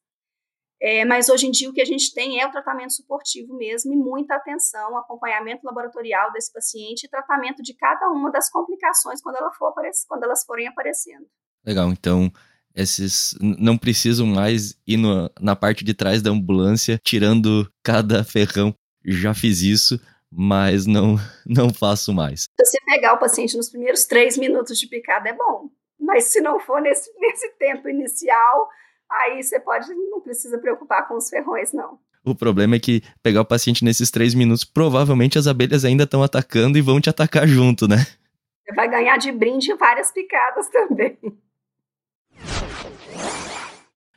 É, 0.85 1.05
mas 1.05 1.29
hoje 1.29 1.47
em 1.47 1.53
dia 1.53 1.71
o 1.71 1.73
que 1.73 1.81
a 1.81 1.85
gente 1.85 2.13
tem 2.13 2.41
é 2.41 2.47
o 2.47 2.51
tratamento 2.51 2.93
suportivo 2.93 3.57
mesmo 3.57 3.93
e 3.93 3.97
muita 3.97 4.35
atenção, 4.35 4.99
acompanhamento 4.99 5.65
laboratorial 5.65 6.33
desse 6.33 6.53
paciente 6.53 7.05
e 7.05 7.09
tratamento 7.09 7.63
de 7.63 7.73
cada 7.73 8.11
uma 8.11 8.33
das 8.33 8.51
complicações 8.51 9.23
quando, 9.23 9.37
ela 9.37 9.53
for 9.53 9.73
quando 10.09 10.25
elas 10.25 10.45
forem 10.45 10.67
aparecendo. 10.67 11.25
Legal, 11.65 11.89
então 11.91 12.33
esses 12.75 13.37
não 13.41 13.79
precisam 13.79 14.27
mais 14.27 14.77
ir 14.85 14.97
no, 14.97 15.31
na 15.41 15.55
parte 15.55 15.85
de 15.85 15.95
trás 15.95 16.21
da 16.21 16.31
ambulância 16.31 16.99
tirando 17.05 17.71
cada 17.81 18.25
ferrão. 18.25 18.75
Já 19.05 19.35
fiz 19.35 19.63
isso, 19.63 20.01
mas 20.29 20.85
não, 20.85 21.15
não 21.47 21.73
faço 21.73 22.13
mais. 22.13 22.43
Se 22.43 22.67
você 22.67 22.79
pegar 22.85 23.13
o 23.13 23.19
paciente 23.19 23.57
nos 23.57 23.71
primeiros 23.71 24.05
três 24.05 24.37
minutos 24.37 24.77
de 24.81 24.89
picada 24.89 25.29
é 25.29 25.33
bom, 25.33 25.71
mas 25.97 26.25
se 26.25 26.41
não 26.41 26.59
for 26.59 26.81
nesse, 26.81 27.09
nesse 27.21 27.49
tempo 27.57 27.89
inicial, 27.89 28.69
aí 29.21 29.43
você 29.43 29.61
pode, 29.61 29.93
não 29.95 30.21
precisa 30.21 30.59
preocupar 30.59 31.07
com 31.07 31.17
os 31.17 31.29
ferrões, 31.29 31.73
não. 31.73 31.99
O 32.25 32.35
problema 32.35 32.77
é 32.77 32.79
que 32.79 33.03
pegar 33.23 33.41
o 33.41 33.45
paciente 33.45 33.85
nesses 33.85 34.11
três 34.11 34.33
minutos, 34.35 34.65
provavelmente 34.65 35.39
as 35.39 35.47
abelhas 35.47 35.85
ainda 35.85 36.05
estão 36.05 36.23
atacando 36.23 36.79
e 36.79 36.81
vão 36.81 37.01
te 37.01 37.11
atacar 37.11 37.47
junto, 37.47 37.89
né? 37.89 38.07
Você 38.65 38.75
vai 38.75 38.89
ganhar 38.89 39.17
de 39.17 39.33
brinde 39.33 39.75
várias 39.75 40.13
picadas 40.13 40.69
também. 40.69 41.19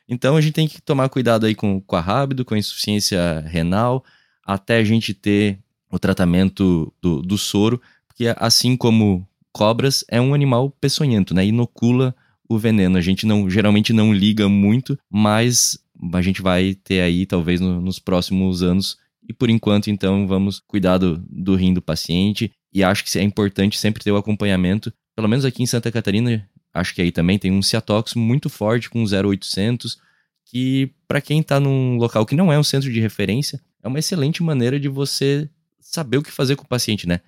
Então 0.07 0.37
a 0.37 0.41
gente 0.41 0.53
tem 0.53 0.67
que 0.67 0.79
tomar 0.81 1.09
cuidado 1.09 1.47
aí 1.47 1.55
com, 1.55 1.81
com 1.81 1.95
a 1.95 2.01
rábido, 2.01 2.45
com 2.45 2.53
a 2.53 2.57
insuficiência 2.59 3.41
renal, 3.41 4.03
até 4.45 4.77
a 4.77 4.83
gente 4.83 5.13
ter 5.13 5.59
o 5.91 5.97
tratamento 5.97 6.93
do, 7.01 7.23
do 7.23 7.37
soro, 7.37 7.81
porque 8.07 8.31
assim 8.37 8.77
como 8.77 9.27
cobras, 9.51 10.03
é 10.09 10.19
um 10.19 10.33
animal 10.33 10.69
peçonhento, 10.69 11.33
né? 11.33 11.45
Inocula 11.45 12.13
o 12.47 12.57
veneno. 12.57 12.97
A 12.97 13.01
gente 13.01 13.25
não 13.25 13.49
geralmente 13.49 13.93
não 13.93 14.13
liga 14.13 14.47
muito, 14.47 14.97
mas 15.09 15.77
a 16.13 16.21
gente 16.21 16.41
vai 16.41 16.75
ter 16.75 17.01
aí 17.01 17.25
talvez 17.25 17.59
no, 17.59 17.81
nos 17.81 17.99
próximos 17.99 18.61
anos. 18.63 18.97
E 19.27 19.33
por 19.33 19.49
enquanto, 19.49 19.89
então, 19.89 20.27
vamos 20.27 20.61
cuidar 20.67 20.97
do, 20.97 21.17
do 21.29 21.55
rim 21.55 21.73
do 21.73 21.81
paciente. 21.81 22.51
E 22.73 22.83
acho 22.83 23.03
que 23.03 23.17
é 23.17 23.23
importante 23.23 23.79
sempre 23.79 24.03
ter 24.03 24.11
o 24.11 24.17
acompanhamento. 24.17 24.93
Pelo 25.15 25.27
menos 25.27 25.45
aqui 25.45 25.63
em 25.63 25.67
Santa 25.67 25.91
Catarina, 25.91 26.47
acho 26.73 26.93
que 26.93 27.01
aí 27.01 27.11
também 27.11 27.39
tem 27.39 27.51
um 27.51 27.61
Ciatox 27.61 28.13
muito 28.15 28.49
forte 28.49 28.89
com 28.89 29.03
0800, 29.03 29.97
que 30.45 30.91
para 31.07 31.21
quem 31.21 31.39
está 31.39 31.59
num 31.59 31.97
local 31.97 32.25
que 32.25 32.35
não 32.35 32.51
é 32.51 32.59
um 32.59 32.63
centro 32.63 32.91
de 32.91 32.99
referência, 32.99 33.59
é 33.81 33.87
uma 33.87 33.99
excelente 33.99 34.43
maneira 34.43 34.79
de 34.79 34.89
você 34.89 35.49
saber 35.79 36.17
o 36.17 36.23
que 36.23 36.31
fazer 36.31 36.55
com 36.55 36.63
o 36.63 36.67
paciente, 36.67 37.07
né? 37.07 37.21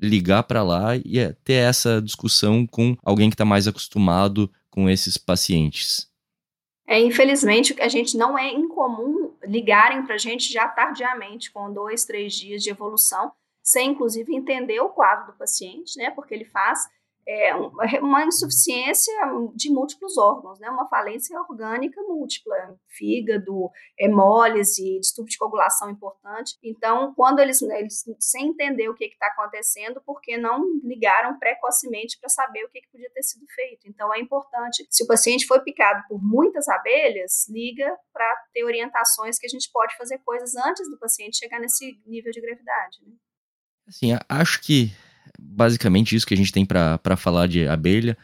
Ligar 0.00 0.42
para 0.44 0.62
lá 0.62 0.96
e 0.96 1.18
é, 1.18 1.34
ter 1.44 1.54
essa 1.54 2.00
discussão 2.00 2.66
com 2.66 2.96
alguém 3.02 3.28
que 3.28 3.34
está 3.34 3.44
mais 3.44 3.68
acostumado 3.68 4.50
com 4.74 4.90
esses 4.90 5.16
pacientes? 5.16 6.10
É, 6.86 7.00
infelizmente, 7.00 7.80
a 7.80 7.88
gente 7.88 8.16
não 8.16 8.36
é 8.36 8.52
incomum 8.52 9.32
ligarem 9.44 10.04
para 10.04 10.16
a 10.16 10.18
gente 10.18 10.52
já 10.52 10.68
tardiamente, 10.68 11.52
com 11.52 11.72
dois, 11.72 12.04
três 12.04 12.34
dias 12.34 12.62
de 12.62 12.70
evolução, 12.70 13.32
sem 13.62 13.92
inclusive 13.92 14.34
entender 14.34 14.80
o 14.80 14.90
quadro 14.90 15.32
do 15.32 15.38
paciente, 15.38 15.96
né? 15.96 16.10
Porque 16.10 16.34
ele 16.34 16.44
faz 16.44 16.86
é, 17.26 17.54
uma 18.00 18.24
insuficiência 18.24 19.14
de 19.54 19.70
múltiplos 19.70 20.16
órgãos, 20.18 20.58
né? 20.60 20.68
uma 20.68 20.88
falência 20.88 21.38
orgânica 21.40 22.00
múltipla, 22.02 22.78
fígado, 22.88 23.70
hemólise, 23.98 24.98
distúrbio 25.00 25.30
de 25.30 25.38
coagulação 25.38 25.90
importante. 25.90 26.56
Então, 26.62 27.14
quando 27.14 27.38
eles, 27.40 27.62
eles 27.62 28.04
sem 28.18 28.48
entender 28.48 28.88
o 28.88 28.94
que 28.94 29.06
está 29.06 29.26
acontecendo, 29.28 30.02
porque 30.04 30.36
não 30.36 30.62
ligaram 30.82 31.38
precocemente 31.38 32.18
para 32.20 32.28
saber 32.28 32.64
o 32.64 32.68
que, 32.68 32.80
que 32.80 32.90
podia 32.90 33.10
ter 33.10 33.22
sido 33.22 33.46
feito. 33.54 33.88
Então, 33.88 34.12
é 34.14 34.20
importante, 34.20 34.86
se 34.90 35.04
o 35.04 35.06
paciente 35.06 35.46
foi 35.46 35.60
picado 35.60 36.02
por 36.08 36.22
muitas 36.22 36.68
abelhas, 36.68 37.48
liga 37.48 37.96
para 38.12 38.34
ter 38.52 38.64
orientações 38.64 39.38
que 39.38 39.46
a 39.46 39.50
gente 39.50 39.70
pode 39.72 39.96
fazer 39.96 40.18
coisas 40.18 40.54
antes 40.56 40.88
do 40.90 40.98
paciente 40.98 41.38
chegar 41.38 41.58
nesse 41.58 42.00
nível 42.06 42.30
de 42.32 42.40
gravidade. 42.40 42.98
Né? 43.06 43.14
Assim, 43.86 44.08
acho 44.28 44.62
que 44.62 44.92
basicamente 45.38 46.14
isso 46.14 46.26
que 46.26 46.34
a 46.34 46.36
gente 46.36 46.52
tem 46.52 46.64
para 46.64 47.16
falar 47.16 47.46
de 47.46 47.66
abelha. 47.66 48.16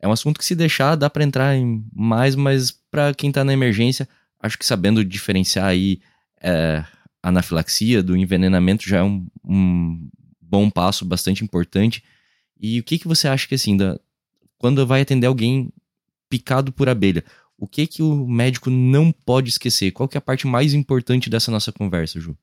É 0.00 0.08
um 0.08 0.12
assunto 0.12 0.38
que 0.38 0.44
se 0.44 0.54
deixar 0.54 0.96
dá 0.96 1.08
para 1.08 1.24
entrar 1.24 1.56
em 1.56 1.84
mais, 1.94 2.34
mas 2.34 2.70
para 2.90 3.14
quem 3.14 3.32
tá 3.32 3.44
na 3.44 3.52
emergência, 3.52 4.08
acho 4.40 4.58
que 4.58 4.66
sabendo 4.66 5.04
diferenciar 5.04 5.66
aí 5.66 6.00
é, 6.40 6.84
anafilaxia 7.22 8.02
do 8.02 8.16
envenenamento 8.16 8.86
já 8.86 8.98
é 8.98 9.02
um, 9.02 9.26
um, 9.42 10.08
bom 10.40 10.68
passo 10.68 11.04
bastante 11.04 11.42
importante. 11.42 12.04
E 12.60 12.78
o 12.78 12.84
que 12.84 12.98
que 12.98 13.08
você 13.08 13.26
acha 13.26 13.48
que 13.48 13.54
assim, 13.54 13.76
da, 13.76 13.98
quando 14.58 14.86
vai 14.86 15.00
atender 15.00 15.26
alguém 15.26 15.72
picado 16.28 16.70
por 16.70 16.88
abelha, 16.88 17.24
o 17.56 17.66
que 17.66 17.86
que 17.86 18.02
o 18.02 18.26
médico 18.26 18.68
não 18.68 19.10
pode 19.10 19.48
esquecer? 19.48 19.90
Qual 19.90 20.08
que 20.08 20.16
é 20.16 20.20
a 20.20 20.22
parte 20.22 20.46
mais 20.46 20.74
importante 20.74 21.30
dessa 21.30 21.50
nossa 21.50 21.72
conversa, 21.72 22.20
Ju? 22.20 22.36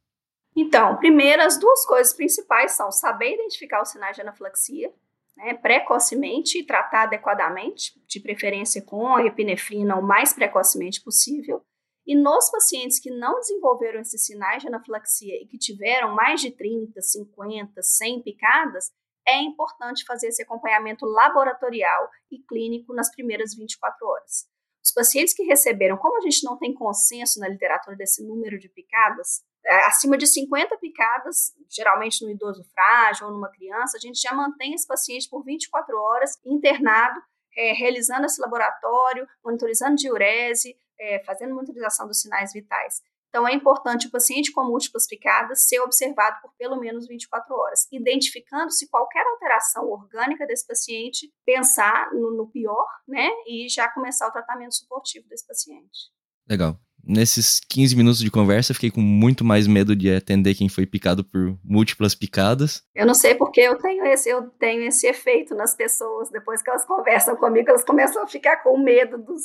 Então, 0.56 0.98
primeiro, 0.98 1.42
as 1.42 1.58
duas 1.58 1.86
coisas 1.86 2.14
principais 2.14 2.74
são 2.74 2.92
saber 2.92 3.36
identificar 3.36 3.82
os 3.82 3.90
sinais 3.90 4.16
de 4.16 4.22
anafilaxia, 4.22 4.94
né, 5.38 5.54
precocemente 5.54 6.60
e 6.60 6.66
tratar 6.66 7.04
adequadamente, 7.04 8.00
de 8.06 8.20
preferência 8.20 8.82
com 8.82 9.16
a 9.16 9.26
epinefrina 9.26 9.98
o 9.98 10.04
mais 10.04 10.34
precocemente 10.34 11.02
possível. 11.02 11.64
E 12.06 12.16
nos 12.16 12.50
pacientes 12.50 13.00
que 13.00 13.12
não 13.12 13.40
desenvolveram 13.40 14.02
esses 14.02 14.26
sinais 14.26 14.62
de 14.62 14.68
anafilaxia 14.68 15.36
e 15.42 15.46
que 15.46 15.58
tiveram 15.58 16.14
mais 16.14 16.42
de 16.42 16.52
30, 16.52 17.00
50, 17.00 17.82
100 17.82 18.24
picadas, 18.24 18.92
é 19.26 19.40
importante 19.40 20.04
fazer 20.06 20.28
esse 20.28 20.42
acompanhamento 20.42 21.06
laboratorial 21.06 22.10
e 22.30 22.40
clínico 22.40 22.94
nas 22.94 23.12
primeiras 23.12 23.56
24 23.56 24.06
horas. 24.06 24.50
Os 24.84 24.92
pacientes 24.92 25.34
que 25.34 25.44
receberam, 25.44 25.96
como 25.96 26.18
a 26.18 26.22
gente 26.22 26.44
não 26.44 26.58
tem 26.58 26.74
consenso 26.74 27.40
na 27.40 27.48
literatura 27.48 27.96
desse 27.96 28.26
número 28.26 28.58
de 28.58 28.68
picadas, 28.68 29.44
acima 29.86 30.18
de 30.18 30.26
50 30.28 30.78
picadas, 30.78 31.54
geralmente 31.70 32.24
no 32.26 32.32
idoso 32.32 32.64
frágil 32.74 33.28
ou 33.28 33.34
numa 33.34 33.52
criança, 33.52 33.98
a 33.98 34.00
gente 34.00 34.20
já 34.20 34.34
mantém 34.34 34.74
esse 34.74 34.88
paciente 34.88 35.30
por 35.30 35.44
24 35.44 35.96
horas 35.98 36.40
internado, 36.46 37.20
é, 37.56 37.74
realizando 37.74 38.26
esse 38.26 38.42
laboratório, 38.42 39.28
monitorizando 39.44 39.96
diurese, 39.96 40.76
é, 41.00 41.24
fazendo 41.24 41.54
monitorização 41.54 42.08
dos 42.08 42.22
sinais 42.22 42.54
vitais. 42.54 43.02
Então, 43.32 43.48
é 43.48 43.54
importante 43.54 44.08
o 44.08 44.12
paciente 44.12 44.52
com 44.52 44.66
múltiplas 44.66 45.08
picadas 45.08 45.66
ser 45.66 45.80
observado 45.80 46.42
por 46.42 46.54
pelo 46.58 46.78
menos 46.78 47.08
24 47.08 47.56
horas, 47.56 47.88
identificando 47.90 48.70
se 48.72 48.90
qualquer 48.90 49.26
alteração 49.26 49.90
orgânica 49.90 50.46
desse 50.46 50.68
paciente, 50.68 51.32
pensar 51.46 52.12
no, 52.12 52.36
no 52.36 52.52
pior, 52.52 52.86
né, 53.08 53.30
e 53.48 53.70
já 53.70 53.90
começar 53.90 54.28
o 54.28 54.32
tratamento 54.32 54.76
suportivo 54.76 55.30
desse 55.30 55.48
paciente. 55.48 56.12
Legal. 56.46 56.78
Nesses 57.04 57.60
15 57.68 57.96
minutos 57.96 58.20
de 58.20 58.30
conversa, 58.30 58.74
fiquei 58.74 58.92
com 58.92 59.02
muito 59.02 59.44
mais 59.44 59.66
medo 59.68 59.96
de 59.96 60.14
atender 60.14 60.54
quem 60.56 60.70
foi 60.70 60.86
picado 60.86 61.24
por 61.24 61.58
múltiplas 61.64 62.14
picadas. 62.14 62.84
Eu 62.94 63.06
não 63.06 63.14
sei 63.14 63.34
porque 63.36 63.60
eu 63.62 63.78
tenho 63.78 64.06
esse, 64.06 64.30
eu 64.30 64.50
tenho 64.52 64.84
esse 64.84 65.08
efeito 65.08 65.56
nas 65.56 65.76
pessoas. 65.76 66.30
Depois 66.30 66.62
que 66.62 66.70
elas 66.70 66.86
conversam 66.86 67.36
comigo, 67.36 67.70
elas 67.70 67.84
começam 67.84 68.24
a 68.24 68.28
ficar 68.28 68.58
com 68.58 68.78
medo 68.78 69.18
dos, 69.18 69.42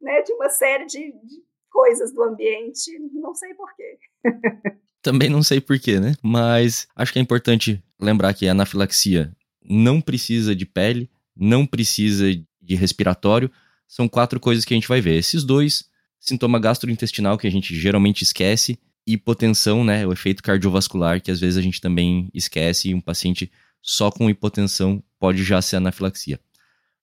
né, 0.00 0.22
de 0.22 0.32
uma 0.32 0.48
série 0.48 0.86
de, 0.86 0.98
de 0.98 1.42
coisas 1.70 2.12
do 2.12 2.22
ambiente. 2.22 2.90
Não 3.12 3.34
sei 3.34 3.52
porquê. 3.54 3.98
Também 5.02 5.28
não 5.28 5.42
sei 5.42 5.60
porquê, 5.60 6.00
né? 6.00 6.14
Mas 6.22 6.88
acho 6.96 7.12
que 7.12 7.18
é 7.18 7.22
importante 7.22 7.84
lembrar 8.00 8.32
que 8.32 8.48
a 8.48 8.52
anafilaxia 8.52 9.30
não 9.62 10.00
precisa 10.00 10.56
de 10.56 10.64
pele, 10.64 11.10
não 11.36 11.66
precisa 11.66 12.24
de 12.62 12.74
respiratório. 12.74 13.50
São 13.86 14.08
quatro 14.08 14.40
coisas 14.40 14.64
que 14.64 14.72
a 14.72 14.76
gente 14.76 14.88
vai 14.88 15.02
ver. 15.02 15.18
Esses 15.18 15.44
dois, 15.44 15.84
sintoma 16.24 16.58
gastrointestinal 16.58 17.36
que 17.36 17.46
a 17.46 17.50
gente 17.50 17.74
geralmente 17.78 18.22
esquece, 18.22 18.78
hipotensão, 19.06 19.84
né? 19.84 20.06
O 20.06 20.12
efeito 20.12 20.42
cardiovascular 20.42 21.20
que 21.20 21.30
às 21.30 21.40
vezes 21.40 21.56
a 21.58 21.62
gente 21.62 21.80
também 21.80 22.30
esquece 22.32 22.88
e 22.88 22.94
um 22.94 23.00
paciente 23.00 23.50
só 23.82 24.10
com 24.10 24.30
hipotensão 24.30 25.02
pode 25.18 25.44
já 25.44 25.60
ser 25.60 25.76
anafilaxia. 25.76 26.40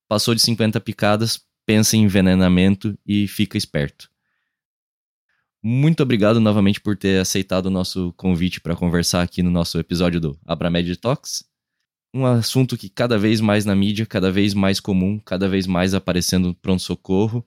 Passou 0.08 0.34
de 0.34 0.42
50 0.42 0.80
picadas, 0.82 1.40
pensa 1.66 1.96
em 1.96 2.04
envenenamento 2.04 2.98
e 3.06 3.28
fica 3.28 3.58
esperto. 3.58 4.10
Muito 5.63 6.01
obrigado 6.01 6.40
novamente 6.40 6.82
por 6.82 6.98
ter 6.98 7.22
aceitado 7.22 7.68
o 7.68 7.70
nosso 7.70 8.12
convite 8.18 8.60
para 8.60 8.75
conversar 8.75 9.22
aqui 9.22 9.44
no 9.44 9.51
nosso 9.51 9.78
episódio 9.78 10.20
do 10.20 10.40
Abramed 10.44 10.98
Talks. 10.98 11.46
Um 12.13 12.25
assunto 12.25 12.75
que 12.75 12.90
cada 12.90 13.18
vez 13.18 13.40
mais 13.40 13.63
na 13.63 13.75
mídia, 13.75 14.06
cada 14.06 14.32
vez 14.32 14.56
mais 14.56 14.80
comum, 14.80 15.20
cada 15.20 15.48
vez 15.48 15.68
mais 15.68 15.94
aparecendo 15.94 16.48
no 16.48 16.56
pronto-socorro. 16.56 17.46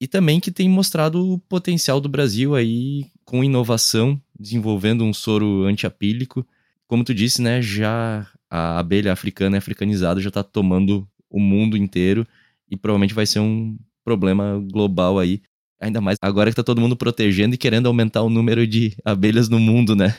E 0.00 0.06
também 0.06 0.38
que 0.40 0.50
tem 0.50 0.68
mostrado 0.68 1.32
o 1.32 1.38
potencial 1.38 2.00
do 2.00 2.08
Brasil 2.08 2.54
aí 2.54 3.06
com 3.24 3.42
inovação, 3.42 4.20
desenvolvendo 4.38 5.04
um 5.04 5.12
soro 5.12 5.64
antiapílico. 5.64 6.46
Como 6.86 7.04
tu 7.04 7.12
disse, 7.12 7.42
né, 7.42 7.60
já 7.60 8.26
a 8.48 8.78
abelha 8.78 9.12
africana 9.12 9.56
e 9.56 9.58
africanizada 9.58 10.20
já 10.20 10.28
está 10.28 10.42
tomando 10.42 11.06
o 11.28 11.40
mundo 11.40 11.76
inteiro 11.76 12.26
e 12.70 12.76
provavelmente 12.76 13.12
vai 13.12 13.26
ser 13.26 13.40
um 13.40 13.76
problema 14.04 14.64
global 14.70 15.18
aí 15.18 15.42
Ainda 15.80 16.00
mais 16.00 16.18
agora 16.20 16.50
que 16.50 16.56
tá 16.56 16.64
todo 16.64 16.80
mundo 16.80 16.96
protegendo 16.96 17.54
e 17.54 17.58
querendo 17.58 17.86
aumentar 17.86 18.22
o 18.22 18.30
número 18.30 18.66
de 18.66 18.96
abelhas 19.04 19.48
no 19.48 19.60
mundo, 19.60 19.94
né? 19.94 20.16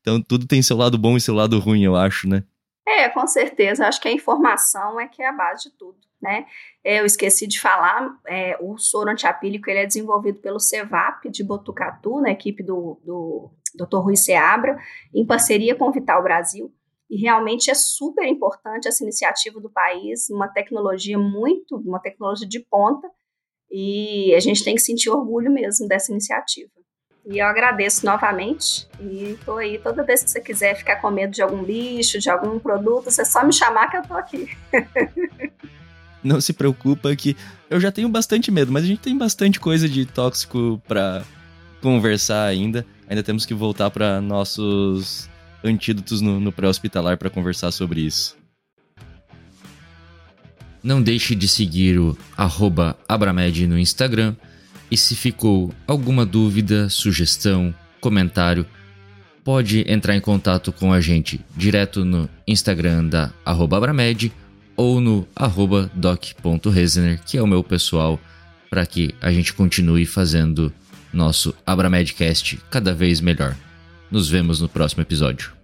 Então 0.00 0.20
tudo 0.22 0.46
tem 0.46 0.62
seu 0.62 0.76
lado 0.76 0.96
bom 0.96 1.16
e 1.16 1.20
seu 1.20 1.34
lado 1.34 1.58
ruim, 1.58 1.84
eu 1.84 1.94
acho, 1.94 2.26
né? 2.26 2.42
É, 2.86 3.08
com 3.08 3.26
certeza. 3.26 3.86
Acho 3.86 4.00
que 4.00 4.08
a 4.08 4.12
informação 4.12 4.98
é 4.98 5.06
que 5.06 5.22
é 5.22 5.28
a 5.28 5.32
base 5.32 5.64
de 5.64 5.70
tudo, 5.76 5.98
né? 6.22 6.46
É, 6.84 7.00
eu 7.00 7.06
esqueci 7.06 7.46
de 7.46 7.60
falar, 7.60 8.16
é, 8.26 8.56
o 8.60 8.78
soro 8.78 9.10
antiapílico 9.10 9.68
ele 9.68 9.80
é 9.80 9.86
desenvolvido 9.86 10.38
pelo 10.40 10.60
CEVAP 10.60 11.28
de 11.28 11.42
Botucatu, 11.42 12.20
na 12.20 12.30
equipe 12.30 12.62
do, 12.62 13.00
do 13.04 13.50
Dr. 13.74 13.98
Rui 13.98 14.16
Seabra, 14.16 14.78
em 15.12 15.26
parceria 15.26 15.74
com 15.74 15.88
o 15.88 15.92
Vital 15.92 16.22
Brasil. 16.22 16.72
E 17.10 17.20
realmente 17.20 17.70
é 17.70 17.74
super 17.74 18.26
importante 18.26 18.88
essa 18.88 19.02
iniciativa 19.02 19.60
do 19.60 19.68
país, 19.68 20.30
uma 20.30 20.48
tecnologia 20.48 21.18
muito, 21.18 21.76
uma 21.76 22.00
tecnologia 22.00 22.48
de 22.48 22.60
ponta, 22.60 23.10
e 23.70 24.34
a 24.34 24.40
gente 24.40 24.62
tem 24.62 24.74
que 24.74 24.82
sentir 24.82 25.10
orgulho 25.10 25.50
mesmo 25.50 25.88
dessa 25.88 26.12
iniciativa. 26.12 26.70
E 27.24 27.38
eu 27.38 27.46
agradeço 27.46 28.04
novamente. 28.04 28.88
E 29.00 29.32
estou 29.32 29.56
aí 29.56 29.78
toda 29.78 30.02
vez 30.02 30.24
que 30.24 30.30
você 30.30 30.40
quiser 30.40 30.74
ficar 30.74 30.96
com 30.96 31.10
medo 31.10 31.32
de 31.32 31.42
algum 31.42 31.62
bicho, 31.62 32.18
de 32.18 32.28
algum 32.28 32.58
produto, 32.58 33.10
você 33.10 33.24
só 33.24 33.44
me 33.44 33.52
chamar 33.52 33.88
que 33.90 33.96
eu 33.96 34.02
estou 34.02 34.16
aqui. 34.16 34.48
Não 36.22 36.40
se 36.40 36.52
preocupa 36.52 37.14
que 37.16 37.36
eu 37.68 37.80
já 37.80 37.90
tenho 37.90 38.08
bastante 38.08 38.50
medo, 38.50 38.70
mas 38.70 38.84
a 38.84 38.86
gente 38.86 39.00
tem 39.00 39.16
bastante 39.16 39.58
coisa 39.58 39.88
de 39.88 40.06
tóxico 40.06 40.80
para 40.86 41.24
conversar 41.80 42.46
ainda. 42.46 42.86
Ainda 43.08 43.22
temos 43.22 43.44
que 43.44 43.54
voltar 43.54 43.90
para 43.90 44.20
nossos 44.20 45.28
antídotos 45.64 46.20
no, 46.20 46.40
no 46.40 46.52
pré-hospitalar 46.52 47.18
para 47.18 47.28
conversar 47.28 47.72
sobre 47.72 48.00
isso. 48.02 48.36
Não 50.82 51.02
deixe 51.02 51.34
de 51.34 51.46
seguir 51.46 51.98
o 51.98 52.16
Abramed 53.08 53.66
no 53.66 53.78
Instagram. 53.78 54.34
E 54.90 54.96
se 54.96 55.14
ficou 55.14 55.72
alguma 55.86 56.26
dúvida, 56.26 56.88
sugestão, 56.88 57.74
comentário, 58.00 58.66
pode 59.42 59.84
entrar 59.90 60.14
em 60.14 60.20
contato 60.20 60.72
com 60.72 60.92
a 60.92 61.00
gente 61.00 61.40
direto 61.56 62.04
no 62.04 62.28
Instagram 62.46 63.06
da 63.06 63.32
Abramed 63.44 64.32
ou 64.76 65.00
no 65.00 65.26
doc.rezener, 65.94 67.20
que 67.24 67.38
é 67.38 67.42
o 67.42 67.46
meu 67.46 67.62
pessoal, 67.62 68.20
para 68.70 68.86
que 68.86 69.14
a 69.20 69.32
gente 69.32 69.52
continue 69.52 70.06
fazendo 70.06 70.72
nosso 71.12 71.54
Abramedcast 71.66 72.58
cada 72.70 72.94
vez 72.94 73.20
melhor. 73.20 73.56
Nos 74.10 74.28
vemos 74.28 74.60
no 74.60 74.68
próximo 74.68 75.02
episódio. 75.02 75.61